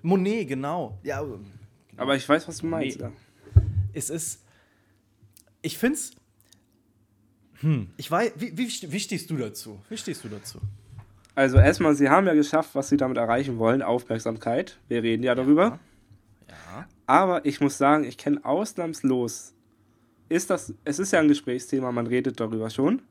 [0.02, 0.98] Monet, genau.
[1.04, 1.24] Ja,
[1.95, 3.00] Aber ich weiß, was du meinst.
[3.00, 3.06] Nee.
[3.06, 3.12] Ja.
[3.93, 4.43] es ist.
[5.62, 6.12] Ich find's.
[7.62, 9.80] Hm, ich weiß, wie, wie, wie stehst du dazu?
[9.89, 10.60] Wie stehst du dazu?
[11.34, 14.78] Also erstmal, sie haben ja geschafft, was sie damit erreichen wollen, Aufmerksamkeit.
[14.88, 15.80] Wir reden ja darüber.
[16.50, 16.88] Ja.
[17.08, 19.54] Aber ich muss sagen, ich kenne ausnahmslos,
[20.30, 23.02] ist das, es ist ja ein Gesprächsthema, man redet darüber schon.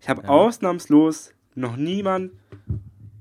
[0.00, 0.28] Ich habe Ja.
[0.28, 2.32] ausnahmslos noch niemand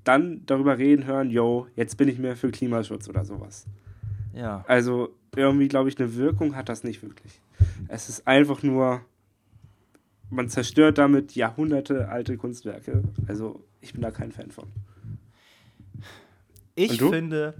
[0.03, 3.65] dann darüber reden hören, yo, jetzt bin ich mehr für Klimaschutz oder sowas.
[4.33, 4.63] Ja.
[4.67, 7.39] Also irgendwie, glaube ich, eine Wirkung hat das nicht wirklich.
[7.87, 9.01] Es ist einfach nur,
[10.29, 13.03] man zerstört damit Jahrhunderte alte Kunstwerke.
[13.27, 14.67] Also ich bin da kein Fan von.
[16.75, 17.55] Ich finde,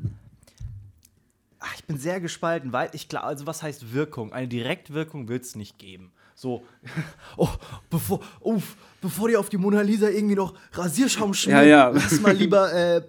[1.60, 4.32] ach, ich bin sehr gespalten, weil ich glaube, also was heißt Wirkung?
[4.32, 6.12] Eine Direktwirkung wird es nicht geben.
[6.40, 6.64] So,
[7.38, 7.50] oh,
[7.90, 11.90] bevor, uff, bevor die auf die Mona Lisa irgendwie noch Rasierschaum schmieren, ja.
[11.90, 13.02] lass mal lieber äh,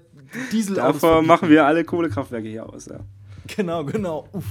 [0.51, 2.99] Diesel Davor machen wir alle Kohlekraftwerke hier aus, ja.
[3.47, 4.29] Genau, genau.
[4.33, 4.45] Uff.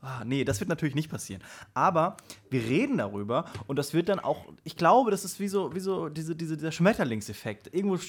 [0.00, 1.42] Ah, nee, das wird natürlich nicht passieren.
[1.74, 2.16] Aber
[2.48, 5.80] wir reden darüber und das wird dann auch, ich glaube, das ist wie so, wie
[5.80, 7.72] so diese, diese, dieser Schmetterlingseffekt.
[7.74, 8.08] Irgendwo sch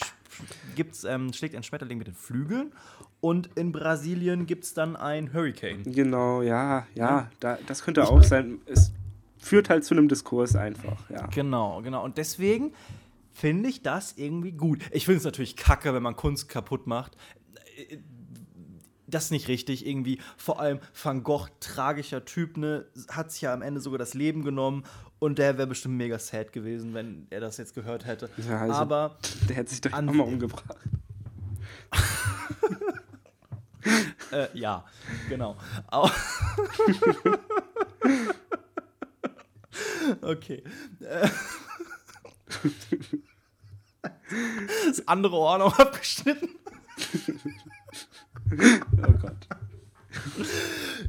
[0.75, 2.71] gibt's, ähm, schlägt ein Schmetterling mit den Flügeln
[3.19, 5.83] und in Brasilien gibt es dann ein Hurricane.
[5.83, 8.59] Genau, ja, ja, da, das könnte auch sein.
[8.65, 8.93] Es
[9.43, 11.27] führt halt zu einem Diskurs einfach, ja.
[11.27, 12.03] Genau, genau.
[12.03, 12.73] Und deswegen
[13.31, 14.79] finde ich das irgendwie gut.
[14.91, 17.17] Ich finde es natürlich kacke, wenn man Kunst kaputt macht.
[19.07, 20.19] Das ist nicht richtig, irgendwie.
[20.37, 24.43] Vor allem Van Gogh, tragischer Typ, ne, hat sich ja am Ende sogar das Leben
[24.43, 24.83] genommen.
[25.19, 28.29] Und der wäre bestimmt mega sad gewesen, wenn er das jetzt gehört hätte.
[28.49, 29.17] Ja, also- Aber
[29.47, 30.63] Der hätte sich doch An- mal umgebracht.
[34.31, 34.85] Äh, ja,
[35.29, 35.57] genau.
[40.21, 40.63] Okay.
[41.01, 41.29] Äh.
[44.87, 46.49] Das andere Ohr noch abgeschnitten.
[48.51, 49.47] Oh Gott.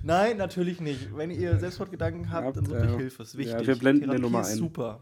[0.02, 1.16] Nein, natürlich nicht.
[1.16, 3.22] Wenn ihr Selbstmordgedanken habt, Habt, dann sucht euch Hilfe.
[3.22, 3.66] Ist ja, wichtig.
[3.66, 4.58] wir blenden eine Therapie Nummer ist ein.
[4.58, 5.00] super.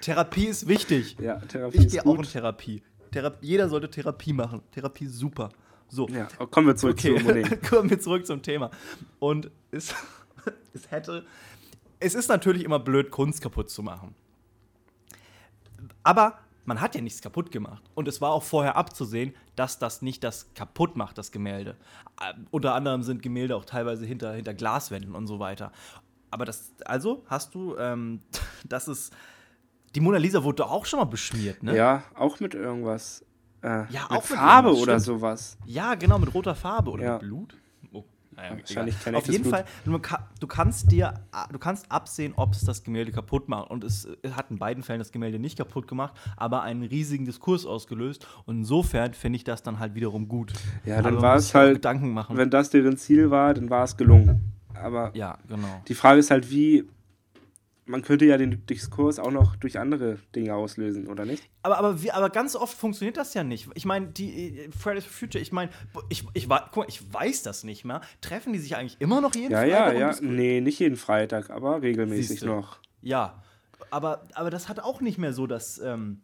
[0.00, 1.16] Therapie ist wichtig.
[1.20, 2.22] Ja, Therapie Ich ist gehe auch in.
[2.22, 2.82] Therapie.
[3.10, 4.62] Thera jeder sollte Therapie machen.
[4.70, 5.50] Therapie ist super.
[5.88, 6.08] So.
[6.08, 8.70] Ja, kommen wir zurück Okay, zu kommen wir zurück zum Thema.
[9.18, 9.94] Und es,
[10.74, 11.24] es hätte.
[12.00, 14.14] Es ist natürlich immer blöd, Kunst kaputt zu machen.
[16.04, 17.82] Aber man hat ja nichts kaputt gemacht.
[17.94, 21.76] Und es war auch vorher abzusehen, dass das nicht das kaputt macht, das Gemälde.
[22.20, 25.72] Äh, unter anderem sind Gemälde auch teilweise hinter, hinter Glaswänden und so weiter.
[26.30, 28.20] Aber das, also hast du, ähm,
[28.68, 29.12] das ist.
[29.94, 31.74] Die Mona Lisa wurde doch auch schon mal beschmiert, ne?
[31.74, 33.24] Ja, auch mit irgendwas.
[33.62, 35.18] Äh, Ja, mit auch mit Farbe irgendwas, oder stimmt.
[35.20, 35.58] sowas.
[35.66, 37.12] Ja, genau, mit roter Farbe oder Ja.
[37.14, 37.56] mit Blut.
[37.92, 38.04] Oh,
[38.36, 39.14] Naja, Wahrscheinlich egal.
[39.16, 39.54] Auf jeden Blut.
[39.54, 39.98] Fall, du,
[40.40, 41.14] du kannst dir,
[41.50, 43.68] du kannst absehen, ob es das Gemälde kaputt macht.
[43.70, 47.66] Und es hat in beiden Fällen das Gemälde nicht kaputt gemacht, aber einen riesigen Diskurs
[47.66, 48.26] ausgelöst.
[48.46, 50.52] Und insofern finde ich das dann halt wiederum gut.
[50.84, 52.36] Ja, dann war es halt, Gedanken machen.
[52.36, 54.52] wenn das deren Ziel war, dann war es gelungen.
[54.74, 55.82] Aber ja, genau.
[55.88, 56.88] die Frage ist halt, wie.
[57.88, 61.42] Man könnte ja den Diskurs auch noch durch andere Dinge auslösen, oder nicht?
[61.62, 63.68] Aber, aber, aber ganz oft funktioniert das ja nicht.
[63.74, 65.70] Ich meine, die äh, Fridays for Future, ich meine,
[66.10, 68.02] ich, ich, guck mal, ich weiß das nicht mehr.
[68.20, 69.94] Treffen die sich eigentlich immer noch jeden Ja, Freitag?
[69.94, 70.08] ja, ja.
[70.08, 70.36] diskutieren?
[70.36, 72.46] Nee, nicht jeden Freitag, aber regelmäßig Siehste.
[72.46, 72.78] noch.
[73.00, 73.42] Ja,
[73.90, 76.20] aber, aber das hat auch nicht mehr so das, ähm,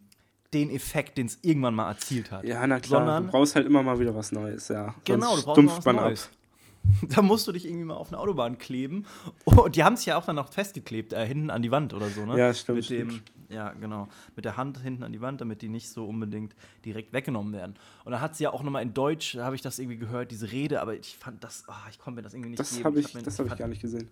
[0.53, 2.45] den Effekt, den es irgendwann mal erzielt hat.
[2.45, 3.01] Ja, na klar.
[3.01, 4.95] Sondern, du brauchst halt immer mal wieder was Neues, ja.
[5.05, 6.13] genau, du Sonst brauchst mal stumpft was man ab.
[7.15, 9.05] Da musst du dich irgendwie mal auf eine Autobahn kleben.
[9.45, 12.09] Und die haben es ja auch dann noch festgeklebt, äh, hinten an die Wand oder
[12.09, 12.39] so, ne?
[12.39, 13.33] Ja, stimmt, Mit dem, stimmt.
[13.49, 14.09] ja, genau.
[14.37, 16.55] Mit der Hand hinten an die Wand, damit die nicht so unbedingt
[16.85, 17.75] direkt weggenommen werden.
[18.05, 20.31] Und dann hat sie ja auch nochmal in Deutsch, da habe ich das irgendwie gehört,
[20.31, 22.85] diese Rede, aber ich fand das, ah, ich konnte mir das irgendwie nicht Das geben.
[22.85, 24.09] habe ich, hab mir- das hab ich gar nicht gesehen.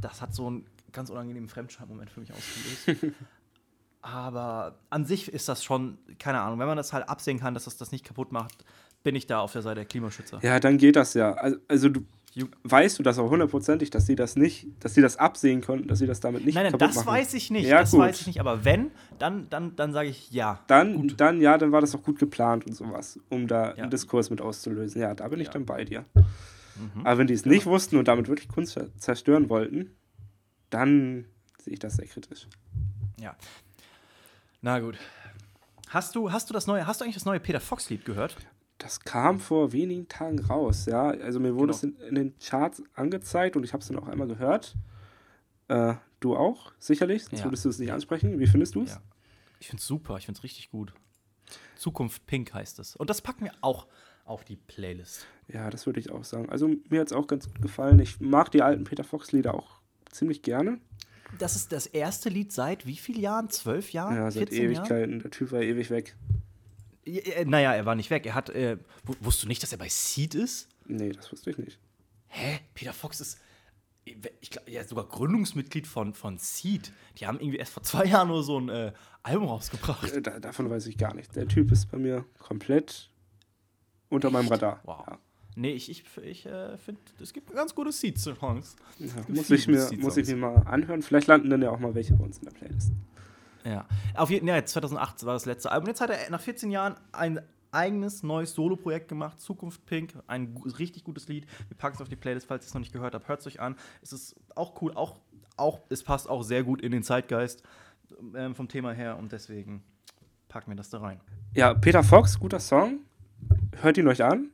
[0.00, 3.14] das hat so einen ganz unangenehmen Fremdscham-Moment für mich ausgelöst.
[4.02, 7.64] Aber an sich ist das schon, keine Ahnung, wenn man das halt absehen kann, dass
[7.64, 8.64] das das nicht kaputt macht,
[9.06, 10.40] bin ich da auf der Seite der Klimaschützer.
[10.42, 11.32] Ja, dann geht das ja.
[11.34, 12.00] Also, also du
[12.64, 16.00] weißt du das auch hundertprozentig, dass sie das nicht, dass sie das absehen konnten, dass
[16.00, 17.06] sie das damit nicht nein, nein, das machen.
[17.06, 17.66] weiß ich nicht.
[17.68, 18.00] Ja, das gut.
[18.00, 18.40] weiß ich nicht.
[18.40, 18.90] Aber wenn,
[19.20, 20.58] dann, dann, dann sage ich ja.
[20.66, 23.82] Dann, dann, ja, dann war das auch gut geplant und sowas, um da Ja.
[23.84, 25.00] einen Diskurs mit auszulösen.
[25.00, 25.52] Ja, da bin ich Ja.
[25.52, 26.04] dann bei dir.
[26.14, 27.06] Mhm.
[27.06, 29.92] Aber wenn die es nicht wussten und damit wirklich Kunst zer- zerstören wollten,
[30.68, 31.24] dann
[31.62, 32.48] sehe ich das sehr kritisch.
[33.20, 33.34] Ja.
[34.60, 34.98] Na gut.
[35.88, 38.36] Hast du, hast du das neue, hast du eigentlich das neue Peter Fox-Lied gehört?
[38.78, 41.08] Das kam vor wenigen Tagen raus, ja.
[41.08, 41.76] Also mir wurde Genau.
[41.76, 44.76] es in, in den Charts angezeigt und ich habe es dann auch einmal gehört.
[45.68, 47.46] Äh, du auch, sicherlich, sonst Ja.
[47.46, 48.38] würdest du es nicht ansprechen.
[48.38, 48.90] Wie findest du es?
[48.90, 49.02] Ja.
[49.60, 50.92] Ich find's super, ich find's richtig gut.
[51.76, 52.96] Zukunft Pink heißt es.
[52.96, 53.86] Und das packen wir auch
[54.24, 55.26] auf die Playlist.
[55.48, 56.50] Ja, das würde ich auch sagen.
[56.50, 57.98] Also mir hat es auch ganz gut gefallen.
[58.00, 60.80] Ich mag die alten Peter Fox-Lieder auch ziemlich gerne.
[61.38, 63.48] Das ist das erste Lied seit wie vielen Jahren?
[63.50, 64.14] Zwölf Jahren?
[64.16, 64.72] Ja, seit 14 Jahren?
[64.76, 65.20] Ewigkeiten.
[65.20, 66.16] Der Typ war ewig weg.
[67.06, 68.26] Ja, äh, Naja, er war nicht weg.
[68.26, 68.50] Er hat.
[68.50, 70.68] Äh, wu- wusstest du nicht, dass er bei Seed ist?
[70.86, 71.78] Nee, das wusste ich nicht.
[72.28, 72.58] Hä?
[72.74, 73.38] Peter Fox ist.
[74.40, 76.92] Ich glaube, ja, sogar Gründungsmitglied von, von Seed.
[77.18, 78.92] Die haben irgendwie erst vor zwei Jahren nur so ein äh,
[79.24, 80.12] Album rausgebracht.
[80.12, 81.34] Äh, Da, davon weiß ich gar nicht.
[81.34, 83.10] Der Typ ist bei mir komplett
[84.08, 84.80] unter meinem Radar.
[84.84, 85.04] Wow.
[85.08, 85.18] Ja.
[85.56, 88.76] Nee, ich, ich, ich äh, finde, es gibt ganz gute Seed-Songs.
[88.98, 91.02] Ja, muss, ich mir, muss ich mir mal anhören.
[91.02, 92.92] Vielleicht landen dann ja auch mal welche bei uns in der Playlist.
[93.66, 93.86] Ja.
[94.14, 95.88] Auf jeden ja, 2008 war das letzte Album.
[95.88, 97.40] Jetzt hat er nach 14 Jahren ein
[97.72, 100.14] eigenes neues Solo-Projekt gemacht, Zukunft Pink.
[100.26, 101.46] Ein richtig gutes Lied.
[101.68, 103.28] Wir packen es auf die Playlist, falls ihr es noch nicht gehört habt.
[103.28, 103.76] Hört es euch an.
[104.02, 104.92] Es ist auch cool.
[104.94, 105.18] Auch,
[105.56, 107.62] auch, es passt auch sehr gut in den Zeitgeist
[108.34, 109.82] ähm, vom Thema her und deswegen
[110.48, 111.20] packen wir das da rein.
[111.54, 113.00] Ja, Peter Fox, guter Song.
[113.80, 114.50] Hört ihn euch an.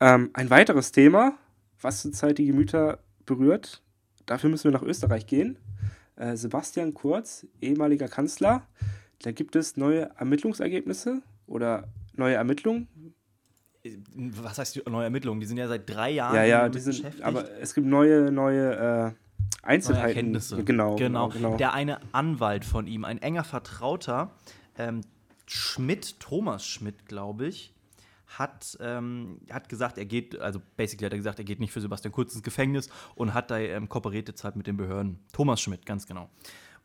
[0.00, 1.34] Ähm, ein weiteres Thema,
[1.80, 3.82] was zurzeit die Gemüter berührt.
[4.26, 5.58] Dafür müssen wir nach Österreich gehen.
[6.16, 8.66] Äh, Sebastian Kurz, ehemaliger Kanzler.
[9.22, 12.88] Da gibt es neue Ermittlungsergebnisse oder neue Ermittlungen.
[14.14, 15.40] Was heißt die neue Ermittlungen?
[15.40, 17.24] Die sind ja seit drei Jahren ja, ja, die sind, beschäftigt.
[17.24, 19.12] aber es gibt neue, neue äh,
[19.64, 20.08] Neue Einzelheiten.
[20.08, 20.64] Erkenntnisse.
[20.64, 21.28] Genau, genau.
[21.28, 21.56] genau, genau.
[21.56, 24.30] Der eine Anwalt von ihm, ein enger Vertrauter,
[24.78, 25.00] ähm,
[25.46, 27.73] Schmidt, Thomas Schmidt, glaube ich,
[28.26, 31.80] hat, ähm, hat gesagt, er geht, also basically hat er gesagt, er geht nicht für
[31.80, 35.18] Sebastian Kurz ins Gefängnis und hat da ähm, kooperiert jetzt halt mit den Behörden.
[35.32, 36.28] Thomas Schmidt, ganz genau.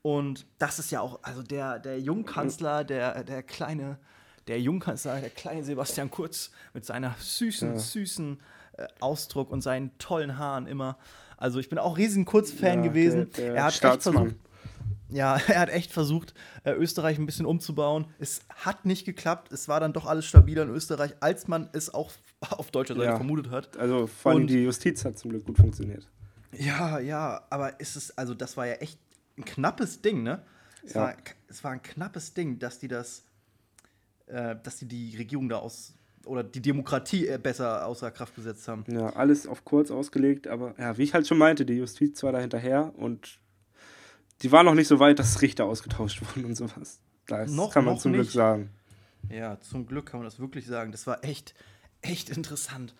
[0.02, 4.00] Und das ist ja auch, also der, der Jungkanzler, der, der kleine,
[4.48, 7.80] der Jungkanzler, der kleine Sebastian Kurz mit seiner süßen, Ja.
[7.80, 8.40] süßen
[8.78, 10.98] äh, Ausdruck und seinen tollen Haaren immer.
[11.38, 13.30] Also ich bin auch riesen Kurz-Fan Ja, gewesen.
[13.32, 14.14] der- der er hat echt Staatsmann.
[14.16, 14.36] versucht,
[15.10, 16.34] ja, er hat echt versucht,
[16.64, 18.05] äh, Österreich ein bisschen umzubauen.
[18.20, 19.51] Es hat nicht geklappt.
[19.51, 22.12] Es war dann doch alles stabiler in Österreich, als man es auch
[22.49, 23.16] auf deutscher Seite Ja.
[23.16, 23.78] vermutet hat.
[23.78, 26.07] Also vor allem Und- die Justiz hat zum Glück gut funktioniert.
[26.51, 28.97] Ja, ja, aber ist es, also das war ja echt
[29.38, 30.41] ein knappes Ding, ne?
[30.84, 31.01] Es, Ja.
[31.01, 31.14] war,
[31.47, 33.24] es war ein knappes Ding, dass die das,
[34.28, 35.93] äh, dass die die Regierung da aus,
[36.26, 38.84] oder die Demokratie äh, besser außer Kraft gesetzt haben.
[38.88, 42.32] Ja, alles auf kurz ausgelegt, aber ja, wie ich halt schon meinte, die Justiz war
[42.32, 43.39] da hinterher und
[44.42, 47.00] die war noch nicht so weit, dass Richter ausgetauscht wurden und sowas.
[47.28, 48.34] Das Noch- kann man zum Glück nicht.
[48.34, 48.70] sagen.
[49.30, 50.92] Ja, zum Glück kann man das wirklich sagen.
[50.92, 51.54] Das war echt,
[52.02, 52.96] echt interessant.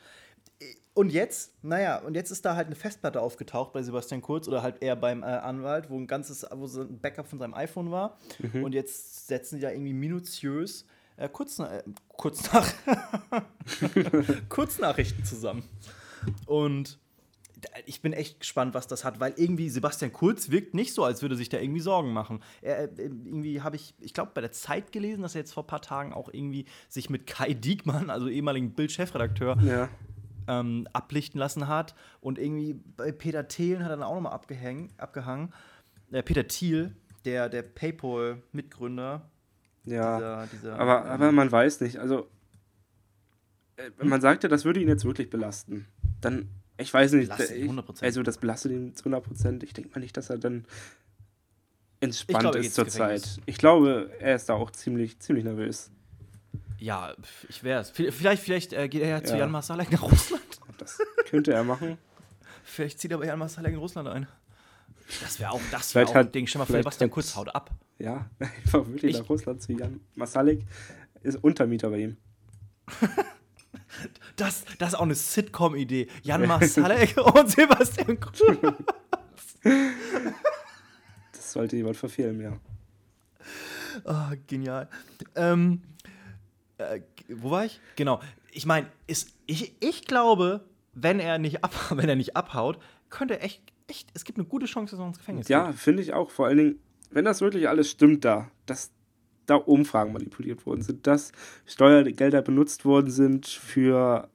[0.94, 4.62] Und jetzt, naja, und jetzt ist da halt eine Festplatte aufgetaucht bei Sebastian Kurz oder
[4.62, 7.90] halt eher beim äh, Anwalt, wo ein ganzes, wo so ein Backup von seinem iPhone
[7.90, 8.18] war.
[8.54, 10.86] Und jetzt setzen die da irgendwie minutiös
[11.16, 11.84] äh, kurz, äh,
[12.18, 12.68] kurz nach
[14.50, 15.64] Kurznachrichten zusammen.
[16.46, 17.00] Und
[17.86, 21.22] ich bin echt gespannt, was das hat, weil irgendwie Sebastian Kurz wirkt nicht so, als
[21.22, 22.41] würde sich da irgendwie Sorgen machen.
[22.62, 25.64] Er, äh, irgendwie habe ich, ich glaube, bei der Zeit gelesen, dass er jetzt vor
[25.64, 29.89] ein paar Tagen auch irgendwie sich mit Kai Diekmann, also ehemaligen Bild-Chefredakteur, Ja.
[30.47, 31.95] ähm, ablichten lassen hat.
[32.22, 35.53] Und irgendwie bei Peter Thelen hat er dann auch nochmal abgehangen.
[36.12, 36.95] Äh, Peter Thiel,
[37.26, 39.30] der, der Paypal-Mitgründer.
[39.86, 41.97] Ja, dieser- dieser, aber, ähm, aber man weiß nicht.
[41.97, 42.30] Also,
[43.78, 45.88] äh, man sagt ja, das würde ihn jetzt wirklich belasten.
[46.22, 46.49] Dann,
[46.80, 47.30] ich weiß nicht.
[47.51, 48.03] Ihn ich, 100%.
[48.03, 49.63] also, das belastet ihn zu 100 Prozent.
[49.63, 50.65] Ich denke mal nicht, dass er dann
[51.99, 53.36] entspannt glaube, ist zur ins Gefängnis.
[53.36, 53.43] Zeit.
[53.45, 55.91] Ich glaube, er ist da auch ziemlich, ziemlich nervös.
[56.77, 57.13] Ja,
[57.49, 57.89] ich wär's.
[57.91, 59.39] V- Vielleicht, vielleicht äh, geht er ja zu Ja.
[59.39, 60.43] Jan Masalek nach Russland.
[60.77, 61.97] Das könnte er machen.
[62.63, 64.27] Vielleicht zieht er bei Jan Masalek in Russland ein.
[65.21, 66.47] Das wäre auch, das Vielleicht wäre auch hat- ein Ding.
[66.47, 67.71] Stell mal vor, vielleicht Sebastian Kurz haut ab.
[67.97, 70.61] Ja, einfach wirklich Ich- nach Russland zu Jan Masalik.
[71.21, 72.17] Ist Untermieter bei ihm.
[74.40, 76.08] Das, das ist auch eine Sitcom-Idee.
[76.24, 78.42] Jan Masalek und Sebastian Kurz.
[81.32, 82.60] Das sollte jemand verfilmen, ja.
[84.06, 84.88] Ah, genial.
[85.36, 85.82] Ähm,
[86.78, 87.82] äh, wo war ich?
[87.96, 88.22] Genau.
[88.52, 89.26] Ich meine, ich,
[89.80, 92.80] ich glaube, wenn er, nicht ab, wenn er nicht abhaut,
[93.10, 95.80] könnte er echt, echt, es gibt eine gute Chance, dass er ins Gefängnis Ja, geht.
[95.80, 96.30] finde ich auch.
[96.32, 96.80] Vor allen Dingen,
[97.12, 98.92] wenn das wirklich alles stimmt da, dass
[99.50, 101.32] da Umfragen manipuliert worden sind, dass
[101.66, 104.30] Steuergelder benutzt worden sind für,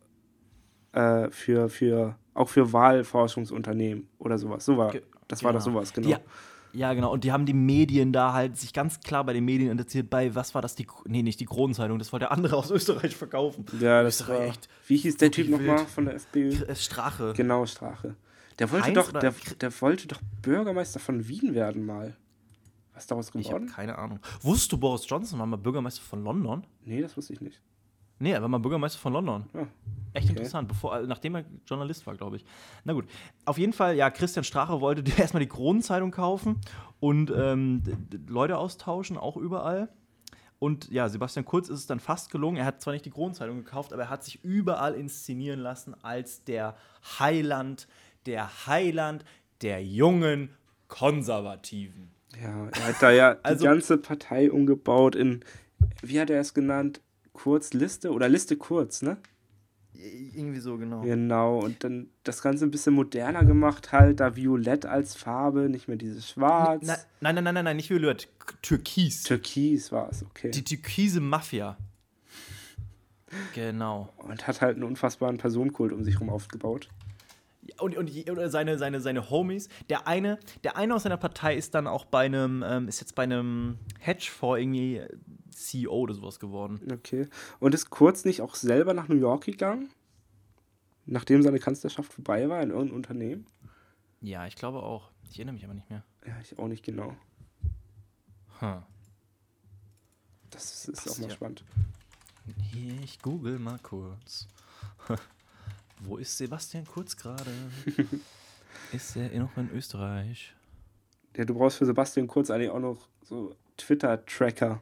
[0.93, 4.65] äh, für, für auch für Wahlforschungsunternehmen oder sowas.
[4.65, 4.93] So war,
[5.29, 5.77] das war doch genau.
[5.77, 6.09] sowas, genau.
[6.09, 6.17] Die,
[6.79, 7.13] ja, genau.
[7.13, 10.35] Und die haben die Medien da halt sich ganz klar bei den Medien interessiert, bei,
[10.35, 13.65] was war das, die, nee, nicht die Kronenzeitung, das wollte der andere aus Österreich verkaufen.
[13.81, 16.51] Ja, das Österreich war, echt wie hieß der Typ nochmal von der FPÖ?
[16.51, 17.33] Äh, Strache.
[17.37, 18.17] Genau, Strache.
[18.59, 22.17] Der wollte Heinz doch, der, der wollte doch Bürgermeister von Wien werden mal.
[22.95, 23.67] Was daraus Ich habe geworden?
[23.69, 24.21] keine Ahnung.
[24.41, 26.65] Wusstest du, Boris Johnson war mal Bürgermeister von London?
[26.85, 27.61] Nee, das wusste ich nicht.
[28.21, 29.47] Nee, er war mal Bürgermeister von London.
[29.53, 29.67] Ja.
[30.13, 30.37] Echt Okay.
[30.37, 32.45] interessant, bevor, äh, nachdem er Journalist war, glaube ich.
[32.85, 33.07] Na gut.
[33.45, 36.61] Auf jeden Fall, ja, Christian Strache wollte erstmal die Kronenzeitung kaufen
[37.01, 37.83] und ähm,
[38.29, 39.89] Leute austauschen, auch überall.
[40.61, 42.57] Und ja, Sebastian Kurz ist es dann fast gelungen.
[42.57, 46.45] Er hat zwar nicht die Kronenzeitung gekauft, aber er hat sich überall inszenieren lassen als
[46.45, 46.77] der
[47.19, 47.89] Heiland,
[48.27, 49.25] der Heiland
[49.61, 50.51] der jungen
[50.87, 52.11] Konservativen.
[52.43, 55.41] Ja, er hat da ja Also- die ganze Partei umgebaut in,
[56.03, 57.01] wie hat er es genannt?
[57.33, 59.17] Kurzliste oder Liste kurz, ne?
[59.97, 61.01] Irgendwie so, genau.
[61.03, 65.89] Genau, und dann das Ganze ein bisschen moderner gemacht, halt da Violett als Farbe, nicht
[65.89, 66.83] mehr dieses Schwarz.
[66.85, 68.29] Na, nein, nein, nein, nein, nein, nicht Violett,
[68.63, 69.23] Türkis.
[69.23, 70.51] Türkis war es, okay.
[70.51, 71.77] Die türkise Mafia.
[73.55, 74.13] Genau.
[74.19, 76.89] Und hat halt einen unfassbaren Personenkult um sich herum aufgebaut.
[77.79, 78.11] Und, und
[78.51, 79.69] seine, seine, seine Homies.
[79.89, 83.15] Der eine, der eine aus seiner Partei ist dann auch bei einem, ähm, ist jetzt
[83.15, 85.09] bei einem Hedgefonds irgendwie äh,
[85.51, 86.81] CEO oder sowas geworden.
[86.93, 87.29] Okay.
[87.61, 89.91] Und ist Kurz nicht auch selber nach New York gegangen?
[91.07, 93.47] Nachdem seine Kanzlerschaft vorbei war in irgendeinem Unternehmen?
[94.21, 95.11] Ja, ich glaube auch.
[95.31, 96.03] Ich erinnere mich aber nicht mehr.
[96.27, 97.15] Ja, ich auch nicht genau.
[98.61, 98.83] Hm.
[100.51, 101.35] Das ist, ist auch mal ja.
[101.35, 101.65] spannend.
[103.03, 104.49] Ich google mal kurz.
[106.05, 107.51] Wo ist Sebastian Kurz gerade?
[108.93, 110.55] ist er noch in Österreich?
[111.37, 114.81] Ja, du brauchst für Sebastian Kurz eigentlich auch noch so Twitter-Tracker.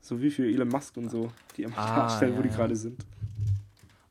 [0.00, 2.56] So wie für Elon Musk und so, die immer Ah, darstellen, wo ja, die ja.
[2.56, 3.04] gerade sind.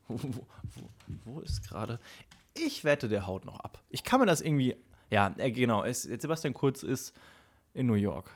[0.08, 0.88] Wo, wo, wo,
[1.24, 1.98] wo ist gerade?
[2.54, 3.82] Ich wette, der haut noch ab.
[3.90, 4.76] Ich kann mir das irgendwie.
[5.10, 5.84] Ja, äh, genau.
[5.84, 7.14] Es, Sebastian Kurz ist
[7.74, 8.30] in New York.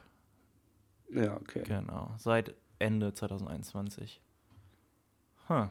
[1.13, 1.63] Ja, okay.
[1.67, 2.15] Genau.
[2.19, 4.21] Seit Ende 2021.
[5.49, 5.71] Hm.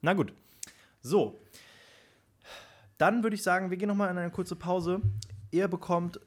[0.00, 0.32] Na gut.
[1.02, 1.40] So.
[2.98, 5.00] Dann würde ich sagen, wir gehen nochmal in eine kurze Pause.
[5.50, 6.20] Ihr bekommt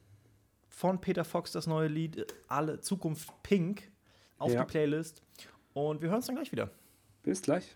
[0.70, 3.92] von Peter Fox das neue Lied äh, Alle Zukunft Pink
[4.38, 4.64] auf Ja.
[4.64, 5.22] die Playlist.
[5.74, 6.70] Und wir hören uns dann gleich wieder.
[7.22, 7.76] Bis gleich.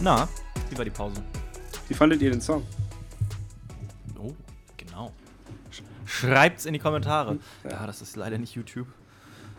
[0.00, 0.28] Na,
[0.70, 1.22] wie war die Pause?
[1.88, 2.62] Wie fandet ihr den Song?
[6.18, 7.38] Schreibt's in die Kommentare.
[7.64, 7.70] Ja.
[7.70, 8.88] Ja, das ist leider nicht YouTube.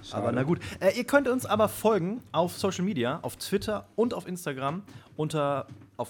[0.03, 0.23] Schade.
[0.23, 0.59] Aber na gut.
[0.79, 4.83] Äh, ihr könnt uns aber folgen auf Social Media, auf Twitter und auf Instagram.
[5.17, 6.09] Unter auf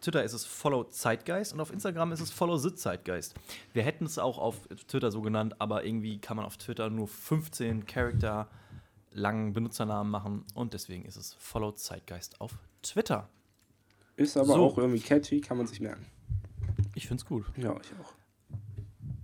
[0.00, 3.34] Twitter ist es Follow Zeitgeist und auf Instagram ist es Follow the Zeitgeist.
[3.72, 7.08] Wir hätten es auch auf Twitter so genannt, aber irgendwie kann man auf Twitter nur
[7.08, 8.48] 15 Charakter
[9.12, 13.28] langen Benutzernamen machen und deswegen ist es Follow Zeitgeist auf Twitter.
[14.16, 14.64] Ist aber So.
[14.64, 16.06] auch irgendwie catchy, kann man sich merken.
[16.94, 17.44] Ich find's gut.
[17.56, 18.12] Ja, ich auch.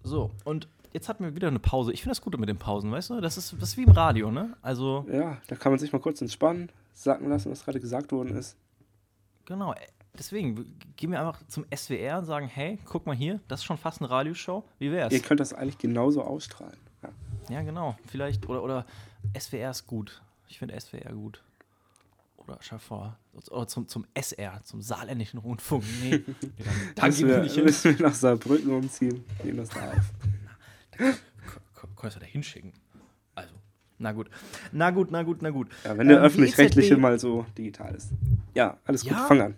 [0.04, 1.92] So, und jetzt hatten wir wieder eine Pause.
[1.92, 3.20] Ich finde das gut mit den Pausen, weißt du?
[3.20, 4.56] Das ist, das ist wie im Radio, ne?
[4.62, 8.36] Also, Ja, da kann man sich mal kurz entspannen, sacken lassen, was gerade gesagt worden
[8.36, 8.56] ist.
[9.46, 9.72] genau.
[9.72, 9.76] äh,
[10.18, 13.78] Deswegen gehen wir einfach zum SWR und sagen: Hey, guck mal hier, das ist schon
[13.78, 14.62] fast eine Radioshow.
[14.78, 15.10] Wie wär's?
[15.10, 16.76] Ihr könnt das eigentlich genauso ausstrahlen.
[17.02, 17.08] Ja.
[17.48, 17.96] Ja, genau.
[18.08, 18.84] Vielleicht, oder, oder
[19.38, 20.20] SWR ist gut.
[20.48, 21.42] Ich finde SWR gut.
[22.46, 23.18] Oder schau vor.
[23.50, 25.84] Oder zum, zum SR, zum Saarländischen Rundfunk.
[26.02, 26.20] Nee,
[26.96, 27.64] dann, Müssen wir nicht hin.
[27.64, 31.12] müssen wir nach Saarbrücken umziehen, nehmen das da auf.
[31.96, 32.72] konntest du da hinschicken.
[33.34, 33.54] Also,
[33.98, 34.28] na gut.
[34.72, 35.68] Na gut, na gut, na gut.
[35.84, 38.10] Ja, wenn der Ähm, öffentlich-rechtliche EZB mal so digital ist.
[38.54, 39.26] Ja, alles gut, Ja.
[39.26, 39.56] fang an.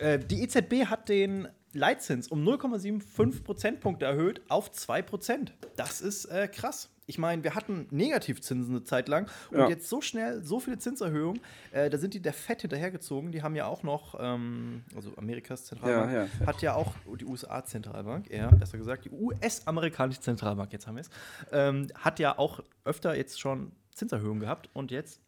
[0.00, 5.54] Äh, die EZB hat den Leitzins um 0,75 Prozentpunkte erhöht auf 2 Prozent.
[5.76, 6.90] Das ist äh, krass.
[7.08, 9.68] Ich meine, wir hatten Negativzinsen eine Zeit lang und Ja.
[9.68, 11.40] jetzt so schnell so viele Zinserhöhungen,
[11.70, 13.30] äh, da sind die der Fett hinterhergezogen.
[13.30, 17.24] Die haben ja auch noch, ähm, also Amerikas Zentralbank, Ja, ja, hat ja auch die
[17.24, 21.10] USA-Zentralbank, eher besser gesagt, die US-amerikanische Zentralbank, jetzt haben wir es,
[21.52, 25.20] ähm, hat ja auch öfter jetzt schon Zinserhöhungen gehabt und jetzt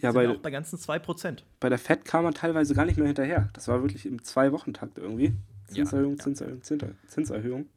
[0.00, 1.44] Ja, sind wir bei, auch bei ganzen 2 Prozent.
[1.60, 3.50] bei der FED kam man teilweise gar nicht mehr hinterher.
[3.52, 5.34] Das war wirklich im Zwei-Wochen-Takt irgendwie.
[5.66, 6.18] Zinserhöhung.
[6.18, 7.68] Zinserhöhung, Zinser- Zinserhöhung.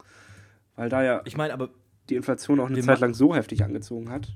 [0.77, 1.69] Weil da ja Ich meine, aber
[2.11, 4.27] die Inflation auch eine Wir Zeit lang so heftig angezogen hat.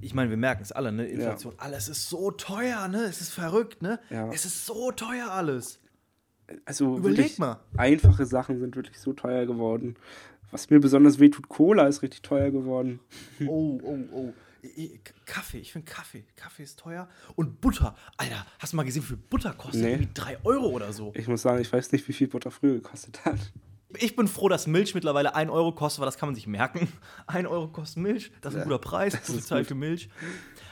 [0.00, 1.06] ich meine, wir merken es alle, ne?
[1.06, 3.04] Inflation, alles ist so teuer, ne?
[3.04, 4.00] Es ist verrückt, ne?
[4.10, 4.30] Ja.
[4.32, 5.80] Es ist so teuer alles.
[6.64, 7.60] Also Überleg mal.
[7.76, 9.96] einfache Sachen sind wirklich so teuer geworden.
[10.50, 13.00] Was mir besonders wehtut, Cola ist richtig teuer geworden.
[13.46, 14.32] Oh, oh, oh.
[15.24, 16.24] Kaffee, ich finde Kaffee.
[16.34, 17.08] Kaffee ist teuer.
[17.34, 17.96] Und Butter.
[18.16, 19.82] Alter, hast du mal gesehen, wie viel Butter kostet?
[19.82, 19.92] Nee.
[19.92, 21.12] Irgendwie 3 Euro oder so.
[21.16, 23.38] Ich muss sagen, ich weiß nicht, wie viel Butter früher gekostet hat.
[23.98, 26.88] Ich bin froh, dass Milch mittlerweile 1 Euro kostet, weil das kann man sich merken.
[27.26, 30.08] 1 Euro kostet Milch, das ist ein guter Preis, gute ist Zeit für Milch.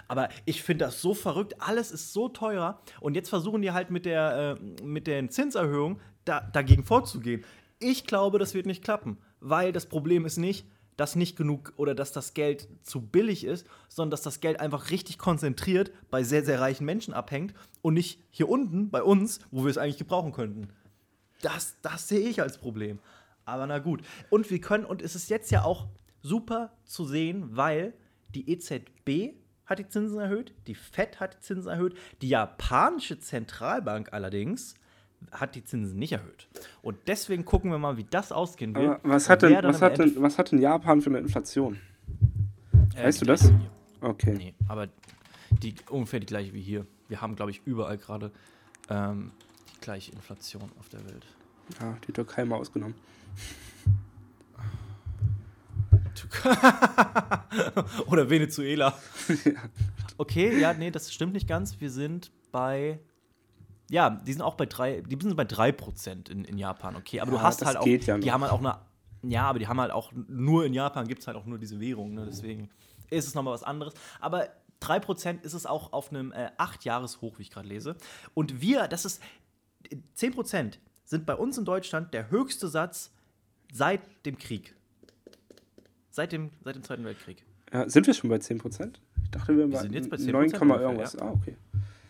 [0.09, 2.81] Aber ich finde das so verrückt, alles ist so teuer.
[3.01, 7.45] Und jetzt versuchen die halt mit der äh, mit den Zinserhöhungen da, dagegen vorzugehen.
[7.79, 11.95] Ich glaube, das wird nicht klappen, weil das Problem ist nicht, dass nicht genug oder
[11.95, 16.45] dass das Geld zu billig ist, sondern dass das Geld einfach richtig konzentriert bei sehr,
[16.45, 20.33] sehr reichen Menschen abhängt und nicht hier unten bei uns, wo wir es eigentlich gebrauchen
[20.33, 20.69] könnten.
[21.45, 22.99] Das, das sehe ich als Problem.
[23.45, 24.03] Aber na gut.
[24.31, 25.89] Und wir können, und es ist jetzt ja auch
[26.23, 27.93] super zu sehen, weil
[28.35, 29.35] die EZB
[29.67, 34.75] hat die Zinsen erhöht, die FED hat die Zinsen erhöht, die japanische Zentralbank allerdings
[35.31, 36.49] hat die Zinsen nicht erhöht.
[36.83, 39.01] Und deswegen gucken wir mal, wie das ausgehen wird.
[39.03, 41.79] Aber was hat, denn, was, hat denn, was hat denn Japan für eine Inflation?
[42.95, 43.53] Äh, weißt du das?
[44.01, 44.35] Okay.
[44.37, 44.89] Nee, aber
[45.51, 46.87] die, ungefähr die gleiche wie hier.
[47.09, 48.33] Wir haben, glaube ich, überall gerade
[48.91, 49.33] ähm,
[49.85, 51.27] die gleiche Inflation auf der Welt.
[51.79, 52.95] Ja, die Türkei mal ausgenommen.
[58.07, 58.95] Oder Venezuela.
[60.17, 61.81] Okay, ja, nee, das stimmt nicht ganz.
[61.81, 63.01] Wir sind bei.
[63.91, 67.19] Ja, die sind auch bei drei, die sind bei 3% in, in Japan, okay.
[67.21, 67.85] Aber du Ja, hast das halt auch.
[67.85, 68.79] geht ja die haben halt auch eine.
[69.29, 71.81] Ja, aber die haben halt auch nur in Japan gibt es halt auch nur diese
[71.81, 72.27] Währung, ne?
[72.27, 72.71] Deswegen
[73.11, 73.93] ist es nochmal was anderes.
[74.21, 74.47] Aber
[74.83, 77.97] 3% ist es auch auf einem äh, 8-Jahres-Hoch, wie ich gerade lese.
[78.35, 79.21] Und wir, das ist
[80.17, 83.13] 10% sind bei uns in Deutschland der höchste Satz
[83.73, 84.75] seit dem Krieg.
[86.11, 87.45] Seit dem, seit dem Zweiten Weltkrieg.
[87.73, 88.95] Ja, sind wir schon bei 10%?
[89.25, 91.13] Ich dachte, wir, Wir waren sind jetzt bei 10% 9, ungefähr, irgendwas.
[91.15, 91.23] ja.
[91.23, 91.57] Ah, okay.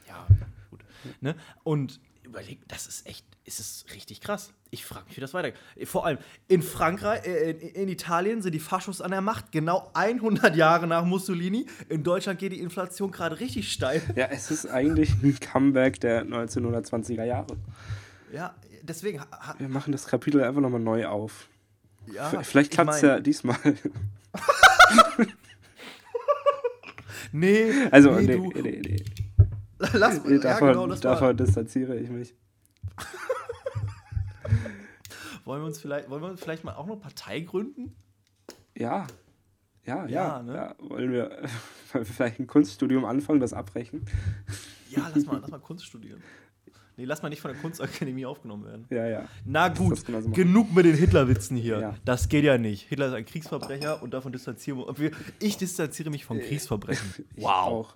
[0.06, 0.26] Ja,
[0.70, 0.84] gut.
[1.20, 1.34] Ne?
[1.62, 4.50] Und überleg, das ist echt, ist es richtig krass.
[4.70, 5.58] Ich frage mich, wie das weitergeht.
[5.84, 6.18] Vor allem
[6.48, 10.86] in Frankreich, äh, in, in Italien sind die Faschos an der Macht, genau 100 Jahre
[10.86, 11.66] nach Mussolini.
[11.88, 14.02] In Deutschland geht die Inflation gerade richtig steil.
[14.16, 17.56] Ja, es ist eigentlich ein Comeback der 1920er Jahre.
[18.32, 19.20] Ja, deswegen.
[19.58, 21.48] Wir machen das Kapitel einfach nochmal neu auf.
[22.12, 23.56] Ja, Vielleicht ich klappt es ja diesmal.
[27.32, 29.04] Nee, Also, nee, nee, du, nee, nee.
[29.92, 30.32] lass mal.
[30.34, 32.32] Ja, Davon, genau, davon distanziere ich mich.
[35.44, 37.94] Wollen wir uns vielleicht, wollen wir uns vielleicht mal auch eine Partei gründen?
[38.76, 39.06] Ja.
[39.84, 40.08] Ja, ja.
[40.08, 40.74] Ja, Ja, ne?
[40.78, 41.28] Wollen wir
[41.92, 44.06] wollen wir vielleicht ein Kunststudium anfangen, das abbrechen?
[44.90, 46.22] Ja, lass mal, lass mal Kunst studieren.
[46.96, 48.86] Nee, lass mal nicht von der Kunstakademie aufgenommen werden.
[48.88, 49.24] Ja, ja.
[49.44, 50.32] Na gut, machen.
[50.32, 51.80] genug mit den Hitlerwitzen hier.
[51.80, 51.94] Ja.
[52.04, 52.88] Das geht ja nicht.
[52.88, 55.10] Hitler ist ein Kriegsverbrecher und davon distanzieren wir.
[55.40, 57.14] Ich distanziere mich von Kriegsverbrechen.
[57.18, 57.92] Äh, Ich Wow.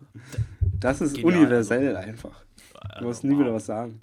[0.80, 2.42] Das ist Genial, universell einfach.
[2.98, 3.40] Du musst nie wow.
[3.40, 4.00] wieder was sagen.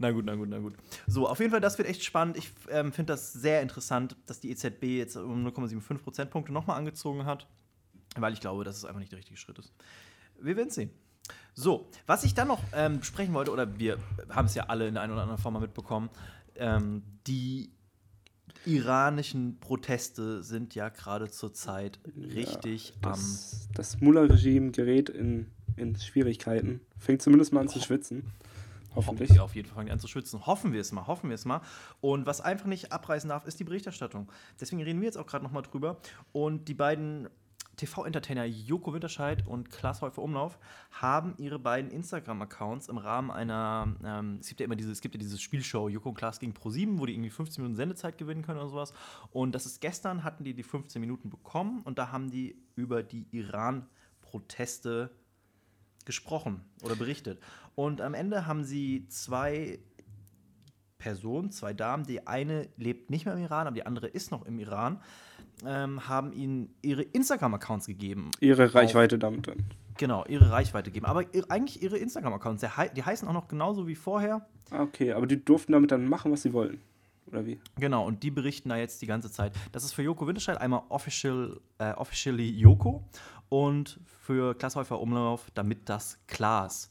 [0.00, 0.74] Na gut, na gut, na gut.
[1.06, 2.38] So, auf jeden Fall, das wird echt spannend.
[2.38, 7.26] Ich ähm, finde das sehr interessant, dass die EZB jetzt um 0,75 Prozentpunkte nochmal angezogen
[7.26, 7.46] hat,
[8.16, 9.74] weil ich glaube, dass es einfach nicht der richtige Schritt ist.
[10.40, 10.90] Wir werden sehen.
[11.52, 13.98] So, was ich dann noch ähm, besprechen wollte, oder wir
[14.30, 16.08] haben es ja alle in einer oder anderen Form mal mitbekommen,
[16.56, 17.70] ähm, die
[18.64, 23.12] iranischen Proteste sind ja gerade zurzeit richtig am.
[23.12, 25.50] Das, das Mullah-Regime gerät in,
[25.80, 26.80] in Schwierigkeiten.
[26.98, 28.30] Fängt zumindest mal an zu schwitzen.
[28.94, 29.38] Hoffentlich.
[29.38, 30.46] Auf jeden Fall fangen an zu schwitzen.
[30.46, 31.60] Hoffen wir es mal, hoffen wir es mal.
[32.00, 34.30] Und was einfach nicht abreißen darf, ist die Berichterstattung.
[34.60, 36.00] Deswegen reden wir jetzt auch gerade noch mal drüber.
[36.32, 37.28] Und die beiden
[37.76, 40.58] TV-Entertainer Joko Winterscheid und Klaas Häufer Umlauf
[40.90, 45.14] haben ihre beiden Instagram-Accounts im Rahmen einer, ähm, es gibt ja immer diese, es gibt
[45.14, 48.42] ja diese Spielshow Joko und Klaas gegen Pro7, wo die irgendwie 15 Minuten Sendezeit gewinnen
[48.42, 48.92] können oder sowas.
[49.30, 53.02] Und das ist gestern, hatten die die 15 Minuten bekommen und da haben die über
[53.02, 55.10] die Iran-Proteste
[56.10, 57.40] gesprochen oder berichtet.
[57.76, 59.78] Und am Ende haben sie zwei
[60.98, 64.44] Personen, zwei Damen, die eine lebt nicht mehr im Iran, aber die andere ist noch
[64.44, 65.00] im Iran,
[65.64, 68.30] ähm, haben ihnen ihre Instagram-Accounts gegeben.
[68.40, 69.64] Ihre Reichweite damit dann.
[69.98, 71.06] Genau, ihre Reichweite geben.
[71.06, 72.64] Aber eigentlich ihre Instagram-Accounts,
[72.96, 74.46] die heißen auch noch genauso wie vorher.
[74.70, 76.80] Ah, Okay, aber die durften damit dann machen, was sie wollen.
[77.26, 77.60] Oder wie?
[77.76, 79.52] Genau, und die berichten da jetzt die ganze Zeit.
[79.72, 83.04] Das ist für Joko Winterscheid einmal official, äh, officially Joko
[83.50, 86.88] und für Klasshäufer Umlauf, damit das Klaas.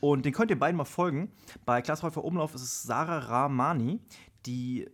[0.00, 1.30] Und den könnt ihr beiden mal folgen.
[1.64, 4.00] Bei Klasshäufer Umlauf ist es Sarah Rahmani,
[4.46, 4.88] die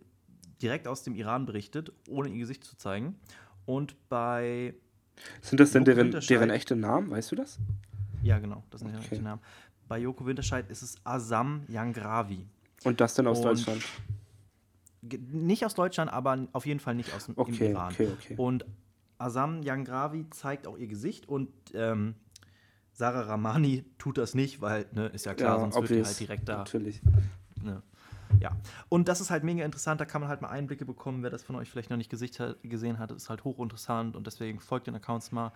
[0.61, 3.15] direkt aus dem Iran berichtet, ohne ihr Gesicht zu zeigen.
[3.65, 4.75] Und bei,
[5.41, 7.09] Sind das denn deren, deren echte Namen?
[7.09, 7.57] Weißt du das?
[8.21, 9.05] ja genau, das sind Okay.
[9.13, 9.19] okay.
[9.21, 9.41] Namen.
[9.87, 12.47] Bei Joko Winterscheid ist es Asam Yangravi.
[12.83, 13.83] Und das dann aus Und- Deutschland?
[15.31, 17.93] Nicht aus Deutschland, aber auf jeden Fall nicht aus dem Okay, Iran.
[17.93, 18.33] okay, okay.
[18.37, 18.65] Und
[19.17, 22.15] Asam Yangravi zeigt auch ihr Gesicht und ähm,
[22.91, 26.07] Sarah Ramani tut das nicht, weil, ne, ist ja klar, sonst wird die obvious.
[26.07, 26.57] halt direkt da.
[26.59, 27.01] Natürlich.
[27.61, 27.81] Ne.
[28.39, 28.51] Ja.
[28.89, 31.23] Und das ist halt mega interessant, da kann man halt mal Einblicke bekommen.
[31.23, 34.87] Wer das von euch vielleicht noch nicht gesehen hat, ist halt hochinteressant und deswegen folgt
[34.87, 35.51] den Accounts mal.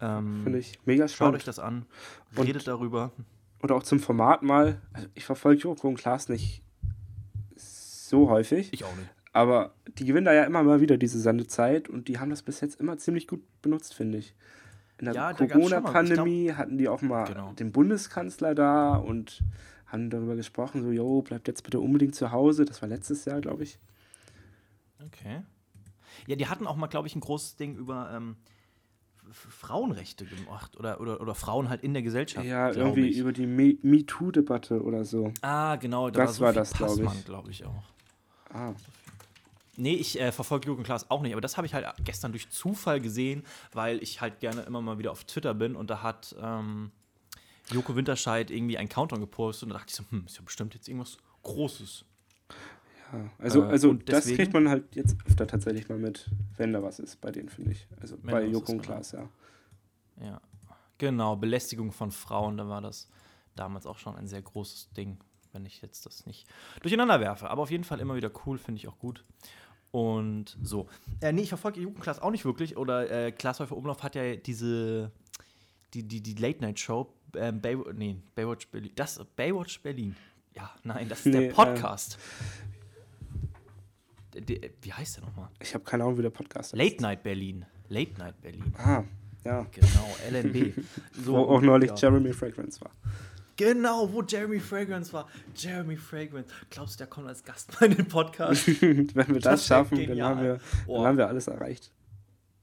[0.00, 1.36] Ähm, Finde ich mega Schaut spannend.
[1.36, 1.86] euch das an,
[2.36, 3.12] Und- redet darüber.
[3.62, 4.80] Oder auch zum Format mal.
[4.92, 6.64] Also ich verfolge Joko und Klaas nicht
[7.56, 8.72] so häufig.
[8.72, 9.08] Ich auch nicht.
[9.32, 12.60] Aber die gewinnen da ja immer mal wieder diese Sendezeit und die haben das bis
[12.60, 14.34] jetzt immer ziemlich gut benutzt, finde ich.
[14.98, 17.52] In der Ja, Corona-Pandemie hatten die auch mal Genau.
[17.54, 19.42] den Bundeskanzler da und
[19.86, 22.64] haben darüber gesprochen, so, jo, bleibt jetzt bitte unbedingt zu Hause.
[22.64, 23.78] Das war letztes Jahr, glaube ich.
[25.06, 25.42] Okay.
[26.26, 28.36] Ja, die hatten auch mal, glaube ich, ein großes Ding über ähm,
[29.30, 32.46] Frauenrechte gemacht oder, oder, oder Frauen halt in der Gesellschaft.
[32.46, 33.18] Ja, irgendwie ich.
[33.18, 35.32] über die Me- MeToo-Debatte oder so.
[35.40, 37.24] Ah, genau, da Das war, war Sophie das, glaub ich.
[37.24, 37.84] Glaube ich auch.
[38.52, 38.74] Ah,
[39.76, 42.50] Nee, ich äh, verfolge Jürgen Klaas auch nicht, aber das habe ich halt gestern durch
[42.50, 43.42] Zufall gesehen,
[43.72, 46.90] weil ich halt gerne immer mal wieder auf Twitter bin und da hat ähm,
[47.70, 50.74] Joko Winterscheid irgendwie einen Countdown gepostet und da dachte ich so, hm, ist ja bestimmt
[50.74, 52.04] jetzt irgendwas Großes.
[53.14, 53.30] ja.
[53.38, 56.82] Also, Äh, also das deswegen- kriegt man halt jetzt öfter tatsächlich mal mit, wenn da
[56.82, 57.86] was ist bei denen, finde ich.
[58.00, 58.82] Also bei Joko und genau.
[58.94, 59.28] Klaas, ja.
[60.20, 60.40] Ja,
[60.98, 63.08] genau, Belästigung von Frauen, da war das
[63.56, 65.18] damals auch schon ein sehr großes Ding,
[65.52, 66.46] wenn ich jetzt das nicht
[66.82, 67.48] durcheinander werfe.
[67.50, 69.24] Aber auf jeden Fall immer wieder cool, finde ich auch gut.
[69.92, 70.88] Und so.
[71.20, 72.76] Äh, nee, ich verfolge Jugendklass auch nicht wirklich.
[72.76, 75.12] Oder äh, Glashäufer Umlauf hat ja diese,
[75.94, 78.90] die, die, die Late-Night-Show, ähm, Bay, nee, Baywatch Berlin.
[78.96, 80.16] Das, Baywatch Berlin.
[80.56, 82.18] Ja, nein, das ist Nee, der äh, Podcast.
[84.34, 85.50] Der- wie heißt der nochmal?
[85.60, 87.66] Ich habe keine Ahnung, wie der Podcast Late Night Berlin.
[87.88, 88.74] Late Night Berlin.
[88.78, 89.04] Ah,
[89.44, 89.66] ja.
[89.70, 90.74] Genau, LNB.
[91.24, 91.96] Wo auch neulich ja.
[91.96, 92.92] Jeremy Fragrance war.
[93.56, 95.28] Genau, wo Jeremy Fragrance war.
[95.54, 96.48] Jeremy Fragrance.
[96.70, 98.66] Glaubst du, der kommt als Gast in den Podcast?
[98.82, 100.96] Wenn wir das, Das schaffen, dann haben, wir, Oh.
[100.98, 101.90] dann haben wir alles erreicht.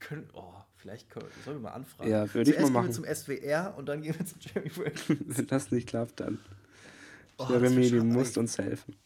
[0.00, 2.10] Können, oh, vielleicht können, sollen wir mal anfragen.
[2.10, 3.04] Ja, würde ich Zuerst mal gehen machen.
[3.04, 5.04] wir zum SWR und dann gehen wir zu Jeremy Fragrance.
[5.38, 6.38] Wenn das nicht klappt, dann.
[7.38, 8.96] Oh, Jeremy, du musst uns helfen.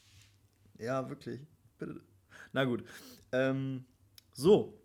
[0.79, 1.41] Ja, wirklich.
[1.79, 2.01] Bitte.
[2.53, 2.85] Na gut.
[3.33, 3.85] Ähm,
[4.33, 4.79] so.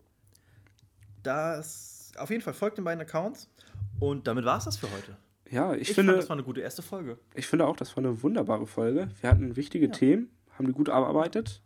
[1.23, 2.11] Das.
[2.17, 3.49] Auf jeden Fall folgt den beiden Accounts.
[3.99, 5.17] Und damit war es das für heute.
[5.51, 7.17] Ja, ich, Ich, finde, fand, das war eine gute erste Folge.
[7.33, 9.09] ich finde auch, das war eine wunderbare Folge.
[9.21, 9.91] Wir hatten wichtige Ja.
[9.91, 11.61] Themen, haben die gut erarbeitet.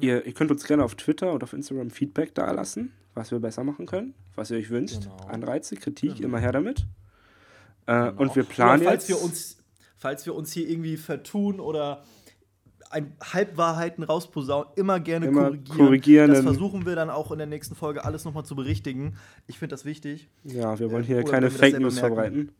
[0.00, 3.38] Ihr, ihr könnt uns gerne auf Twitter und auf Instagram Feedback da lassen, was wir
[3.40, 5.02] besser machen können, was ihr euch wünscht.
[5.02, 5.16] Genau.
[5.28, 6.28] Anreize, Kritik, Genau.
[6.28, 6.80] immer her damit.
[7.86, 8.20] Äh, Genau.
[8.22, 9.18] Und wir planen oder falls jetzt.
[9.18, 9.56] Wir uns,
[9.96, 12.04] falls wir uns hier irgendwie vertun oder
[12.90, 15.76] ein Halbwahrheiten rausposaunen, immer gerne Immer korrigieren.
[15.78, 19.16] korrigieren, Das versuchen wir dann auch in der nächsten Folge alles nochmal zu berichtigen.
[19.46, 20.28] Ich finde das wichtig.
[20.44, 22.52] ja, wir wollen äh, hier oder keine Fake News verbreiten.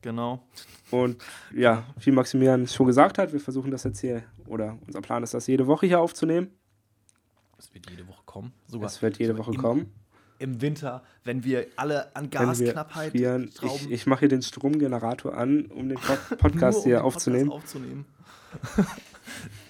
[0.00, 0.42] Genau.
[0.90, 1.18] Und
[1.54, 5.34] ja, wie Maximilian schon gesagt hat, wir versuchen das jetzt hier, oder unser Plan ist
[5.34, 6.48] das jede Woche hier aufzunehmen.
[7.56, 8.52] Das wird jede Woche kommen.
[8.66, 9.92] Sogar, Das wird jede Woche im, kommen.
[10.38, 13.50] Im Winter, wenn wir alle an Gasknappheit frieren.
[13.52, 13.74] trauben.
[13.74, 15.98] Ich, ich mache hier den Stromgenerator an, um den
[16.38, 17.50] Podcast um hier den aufzunehmen.
[17.50, 18.04] Podcast aufzunehmen.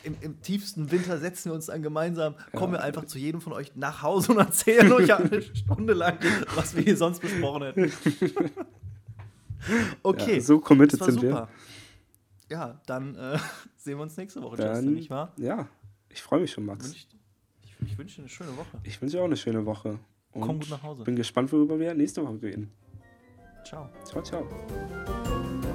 [0.03, 3.53] Im, Im tiefsten Winter setzen wir uns dann gemeinsam, kommen wir einfach zu jedem von
[3.53, 6.19] euch nach Hause und erzählen euch eine Stunde lang,
[6.55, 7.93] was wir hier sonst besprochen hätten.
[10.05, 11.31] Okay, Ja, so committed sind wir.
[11.31, 11.49] super.
[12.49, 13.39] Ja, dann äh,
[13.77, 15.33] sehen wir uns nächste Woche, Dann, Justin, nicht wahr?
[15.37, 15.67] Ja,
[16.09, 16.93] ich freue mich schon, Max.
[17.85, 18.79] Ich wünsche dir eine schöne Woche.
[18.85, 19.99] Ich wünsche dir auch eine schöne Woche.
[20.33, 21.03] Und Komm gut nach Hause.
[21.05, 22.71] bin gespannt, worüber wir nächste Woche reden.
[23.65, 23.91] Ciao.
[24.05, 25.68] Ciao, ciao.